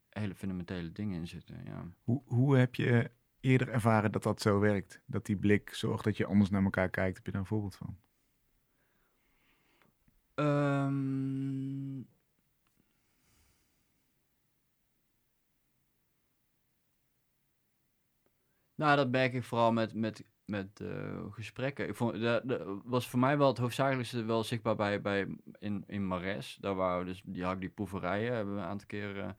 [0.10, 1.88] hele fundamentele dingen in zitten, ja.
[2.04, 5.01] Hoe, hoe heb je eerder ervaren dat dat zo werkt?
[5.06, 7.16] Dat die blik zorgt dat je anders naar elkaar kijkt.
[7.16, 7.97] Heb je daar een voorbeeld van?
[10.36, 11.96] Ehm,
[18.76, 21.88] nou, dat merk ik vooral met, met, met eh, gesprekken.
[21.88, 22.44] Ik vond, dat,
[22.84, 26.58] was voor mij wel het hoofdzakelijkste wel zichtbaar bij, bij in, in Mares.
[26.62, 29.32] Daar waren we dus, die had die proeverijen, hebben we een aantal keer eh,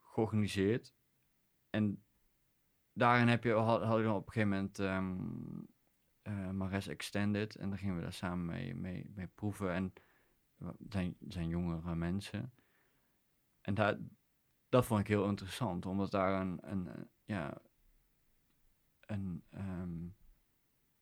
[0.00, 0.94] georganiseerd.
[1.70, 2.04] En
[2.92, 5.74] daarin heb je, had, had ik dan op een gegeven moment ehm
[6.26, 7.56] eh, Mares Extended.
[7.56, 9.72] En daar gingen we daar samen mee, mee, proeven.
[9.72, 9.92] En
[10.88, 12.52] zijn, zijn jongere mensen.
[13.60, 13.98] En daar,
[14.68, 17.58] dat vond ik heel interessant, omdat daar een, eh, ja,
[19.00, 20.06] een, ehm,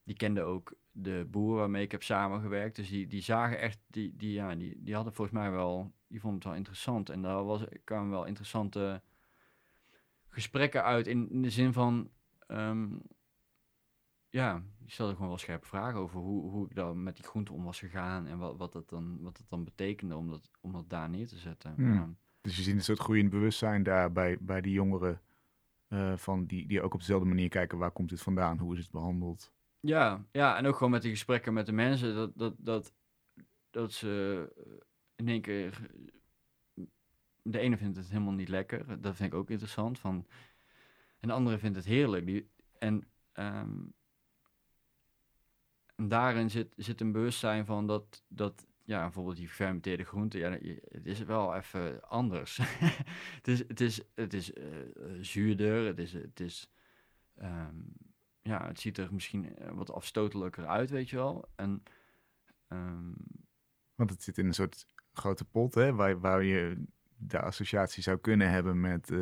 [0.03, 2.77] die kende ook de boer waarmee ik heb samengewerkt.
[2.77, 6.21] Dus die, die zagen echt, die, die, ja, die, die hadden volgens mij wel, die
[6.21, 7.11] vonden het wel interessant.
[7.11, 9.03] En daar was, kwamen wel interessante
[10.29, 12.11] gesprekken uit in, in de zin van,
[12.47, 12.97] ehm,
[14.35, 17.53] ja, ik stelde gewoon wel scherpe vragen over hoe, hoe ik dan met die groente
[17.53, 20.73] om was gegaan en wat, wat, dat, dan, wat dat dan betekende om dat, om
[20.73, 21.75] dat daar neer te zetten.
[21.75, 21.95] Hmm.
[21.95, 22.15] Ja.
[22.41, 25.21] Dus je ziet een soort groeiend bewustzijn daar bij, bij die jongeren.
[25.89, 28.59] eh, van die, die ook op dezelfde manier kijken, waar komt dit vandaan?
[28.59, 29.53] Hoe is het behandeld?
[29.81, 32.93] Ja, ja, en ook gewoon met die gesprekken met de mensen, dat, dat, dat,
[33.71, 34.73] dat ze eh,
[35.17, 35.91] in één keer...
[37.43, 39.99] De ene vindt het helemaal niet lekker, dat vind ik ook interessant.
[39.99, 40.27] Van,
[41.21, 42.27] en de andere vindt het heerlijk.
[42.27, 43.71] Die, en, ehm,
[45.95, 50.51] en daarin zit, zit een bewustzijn van dat, dat ja, bijvoorbeeld die gefermenteerde groenten, ja,
[50.89, 52.57] het is wel even anders.
[53.37, 54.87] het is, het is, het is eh, eh,
[55.21, 56.71] zuurder, het is, het is
[57.35, 57.77] ehm,
[58.43, 61.49] ja, het ziet er misschien eh, wat afstotelijker uit, weet je wel.
[61.55, 61.83] En
[62.69, 63.13] ehm,
[63.95, 66.85] Want het zit in een soort grote pot, hè, waar, waar je
[67.17, 69.13] de associatie zou kunnen hebben met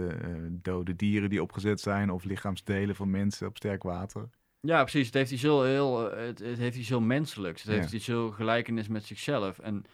[0.51, 4.29] dode dieren die opgezet zijn of lichaamsdelen van mensen op sterk water.
[4.63, 5.07] Ja, precies.
[5.07, 7.63] Het heeft iets heel, heel, eh, het, het heeft iets heel menselijks.
[7.63, 7.81] Het Ja.
[7.81, 9.59] heeft iets heel gelijkenis met zichzelf.
[9.59, 9.85] En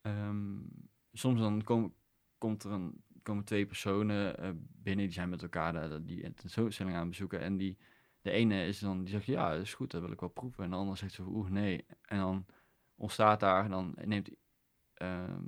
[0.00, 0.58] ehm,
[1.12, 1.94] soms dan kom,
[2.38, 6.34] komt er een, komen twee personen eh, binnen, die zijn met elkaar de, die een
[6.34, 7.40] tentoonstelling aan bezoeken.
[7.40, 7.78] En die,
[8.20, 10.64] de ene is dan, die zegt, ja, dat is goed, dat wil ik wel proeven.
[10.64, 11.86] En de ander zegt zo, oeh, nee.
[12.02, 12.46] En dan
[12.94, 14.30] ontstaat daar, en dan neemt
[14.94, 15.42] ehm,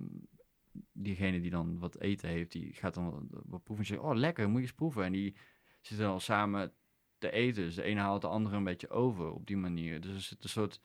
[0.93, 4.15] diegene die dan wat eten heeft, die gaat dan wat, wat proeven en zegt, oh,
[4.15, 5.05] lekker, moet je eens proeven.
[5.05, 5.37] En die
[5.81, 6.73] zitten dan samen
[7.19, 7.63] te eten.
[7.65, 10.01] Dus de ene haalt de andere een beetje over op die manier.
[10.01, 10.81] Dus er zit een soort...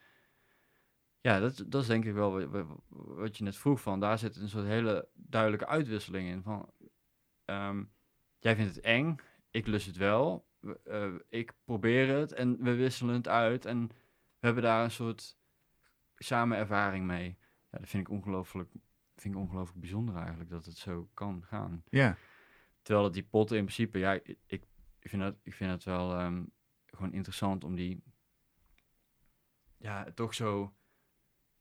[1.22, 4.00] Ja, dat, dat is denk ik wel wa- wa- wat je net vroeg van.
[4.00, 6.42] Daar zit een soort hele duidelijke uitwisseling in.
[6.44, 6.72] Van,
[7.46, 7.84] ehm,
[8.40, 9.16] jij vindt het eng,
[9.52, 10.50] ik lust het wel.
[10.60, 13.66] we- eh, ik probeer het en we wisselen het uit.
[13.66, 13.94] En we
[14.46, 15.38] hebben daar een soort
[16.16, 17.38] samen ervaring mee.
[17.72, 18.72] Ja, dat vind ik ongelooflijk,
[19.16, 21.84] vind ik ongelooflijk bijzonder eigenlijk, dat het zo kan gaan.
[21.90, 22.18] Ja,
[22.82, 24.64] Terwijl het die potten in principe, ja, ik, ik
[25.10, 26.44] vind het, ik vind het wel ehm,
[26.86, 28.04] gewoon interessant om die,
[29.78, 30.74] ja, toch zo,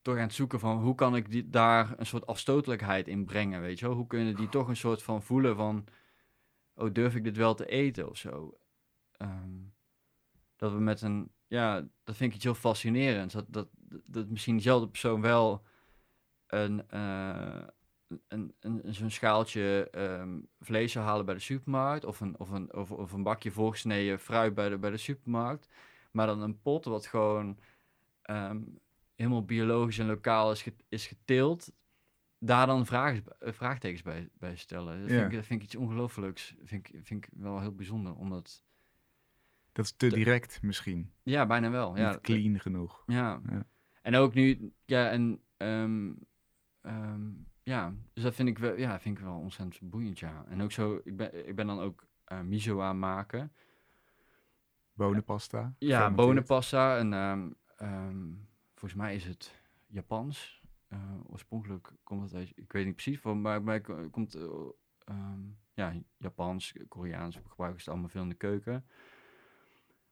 [0.03, 3.61] toch aan het zoeken van hoe kan ik die, daar een soort afstotelijkheid in brengen,
[3.61, 3.95] weet je wel?
[3.95, 5.87] Hoe kunnen die toch een soort van voelen van,
[6.75, 8.59] oh, durf ik dit wel te eten of zo?
[9.17, 9.59] Ehm,
[10.57, 13.35] dat we met een, ja, dat vind ik iets heel fascinerends.
[13.35, 13.69] Dat, dat,
[14.07, 15.67] dat misschien diezelfde persoon wel
[16.47, 17.67] een, eh,
[18.29, 22.05] een, een, zo'n schaaltje ehm, vlees zou halen bij de supermarkt.
[22.05, 25.69] Of een, of een, of, of een bakje voorgesneden fruit bij de, bij de supermarkt.
[26.13, 27.59] Maar dan een pot wat gewoon
[28.23, 28.61] ehm,
[29.15, 31.73] helemaal biologisch en lokaal is, get- is geteeld.
[32.39, 33.17] Daar dan eh,
[33.53, 35.01] vraagtekens bij, bij stellen.
[35.01, 35.17] Dat, Ja.
[35.19, 36.55] vind ik, dat vind ik iets ongelooflijks.
[36.65, 38.15] Vind ik, vind ik wel heel bijzonder.
[38.15, 38.65] Omdat,
[39.73, 41.13] dat is te direct misschien.
[41.23, 41.97] ja, bijna wel.
[41.97, 43.03] Ja, Niet clean genoeg.
[43.07, 43.41] Ja.
[43.51, 43.67] Ja.
[44.03, 46.13] En ook nu, ja, en ehm,
[47.63, 50.45] ja, dus dat vind ik wel, ja, vind ik wel ontzettend boeiend, ja.
[50.49, 53.53] En ook zo, ik ben, ik ben dan ook eh, miso aan maken.
[54.93, 55.75] Bonenpasta.
[55.79, 58.33] Ja, bonenpasta en ehm, ehm,
[58.75, 60.63] volgens mij is het Japans.
[60.89, 63.81] Eh, oorspronkelijk komt het uit, ik weet niet precies, van, maar bij
[64.11, 64.35] komt,
[65.05, 65.41] ehm,
[65.75, 68.87] ja, Japans, Koreaans gebruiken ze het allemaal veel in de keuken.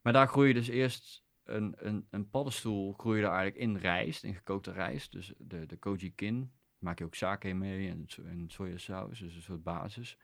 [0.03, 3.77] Maar daar groei je dus eerst een, een, een paddenstoel groei je daar eigenlijk in
[3.77, 5.13] rijst, in gekookte rijst.
[5.13, 9.43] Dus de, de koji kin, maak je ook sake mee en, en sojasaus, dus een
[9.43, 10.18] soort basis.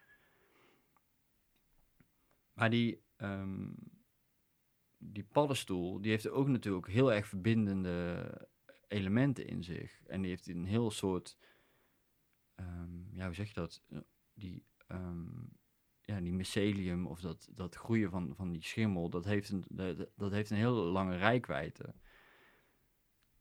[2.52, 3.72] Maar die, ehm,
[4.98, 8.48] die paddenstoel, die heeft ook natuurlijk heel erg verbindende
[8.88, 10.02] elementen in zich.
[10.06, 11.36] En die heeft een heel soort,
[12.54, 13.82] ehm, ja, hoe zeg je dat?
[13.88, 13.98] Eh,
[14.36, 15.42] Die, ehm,
[16.00, 20.08] ja, die mycelium of dat, dat groeien van, van die schimmel, dat heeft, een, dat,
[20.16, 21.94] dat heeft een hele lange rijkwijde.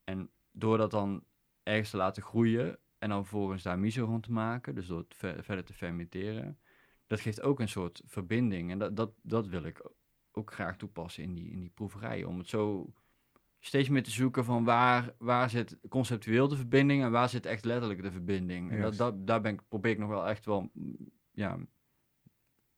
[0.03, 1.25] En door dat dan
[1.63, 5.15] ergens te laten groeien en dan vervolgens daar miso van te maken, dus door het
[5.15, 6.57] ver- verder te fermenteren,
[7.07, 8.71] dat geeft ook een soort verbinding.
[8.71, 9.91] En dat, dat, dat wil ik
[10.31, 12.27] ook graag toepassen in die, in die proeverijen.
[12.27, 12.93] Om het zo
[13.59, 17.65] steeds meer te zoeken van waar, waar zit conceptueel de verbinding en waar zit echt
[17.65, 18.71] letterlijk de verbinding.
[18.71, 20.95] En dat, dat, daar ben ik, probeer ik nog wel echt wel mm,
[21.31, 21.57] ja,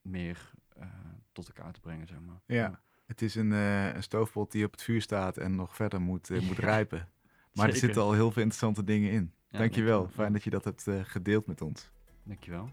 [0.00, 0.86] meer eh,
[1.32, 2.40] tot elkaar te brengen, zeg maar.
[2.46, 6.00] Ja, het is een, eh, een stoofpot die op het vuur staat en nog verder
[6.00, 7.08] moet, eh, moet rijpen.
[7.56, 9.32] Maar er zitten al heel veel interessante dingen in.
[9.58, 10.08] Dankjewel.
[10.14, 11.90] Fijn dat je dat hebt eh, gedeeld met ons.
[12.22, 12.70] Dankjewel.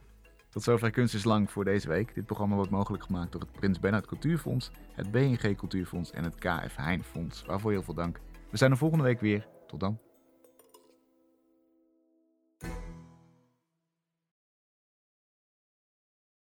[0.50, 2.16] Tot zover Kunst is Lang voor deze week.
[2.16, 6.36] Dit programma wordt mogelijk gemaakt door het Prins Bernhard Cultuurfonds, het BNG Cultuurfonds en het
[6.36, 7.44] KF Heijn Fonds.
[7.46, 8.20] Waarvoor heel veel dank.
[8.50, 9.48] We zijn er volgende week weer.
[9.68, 10.00] Tot dan.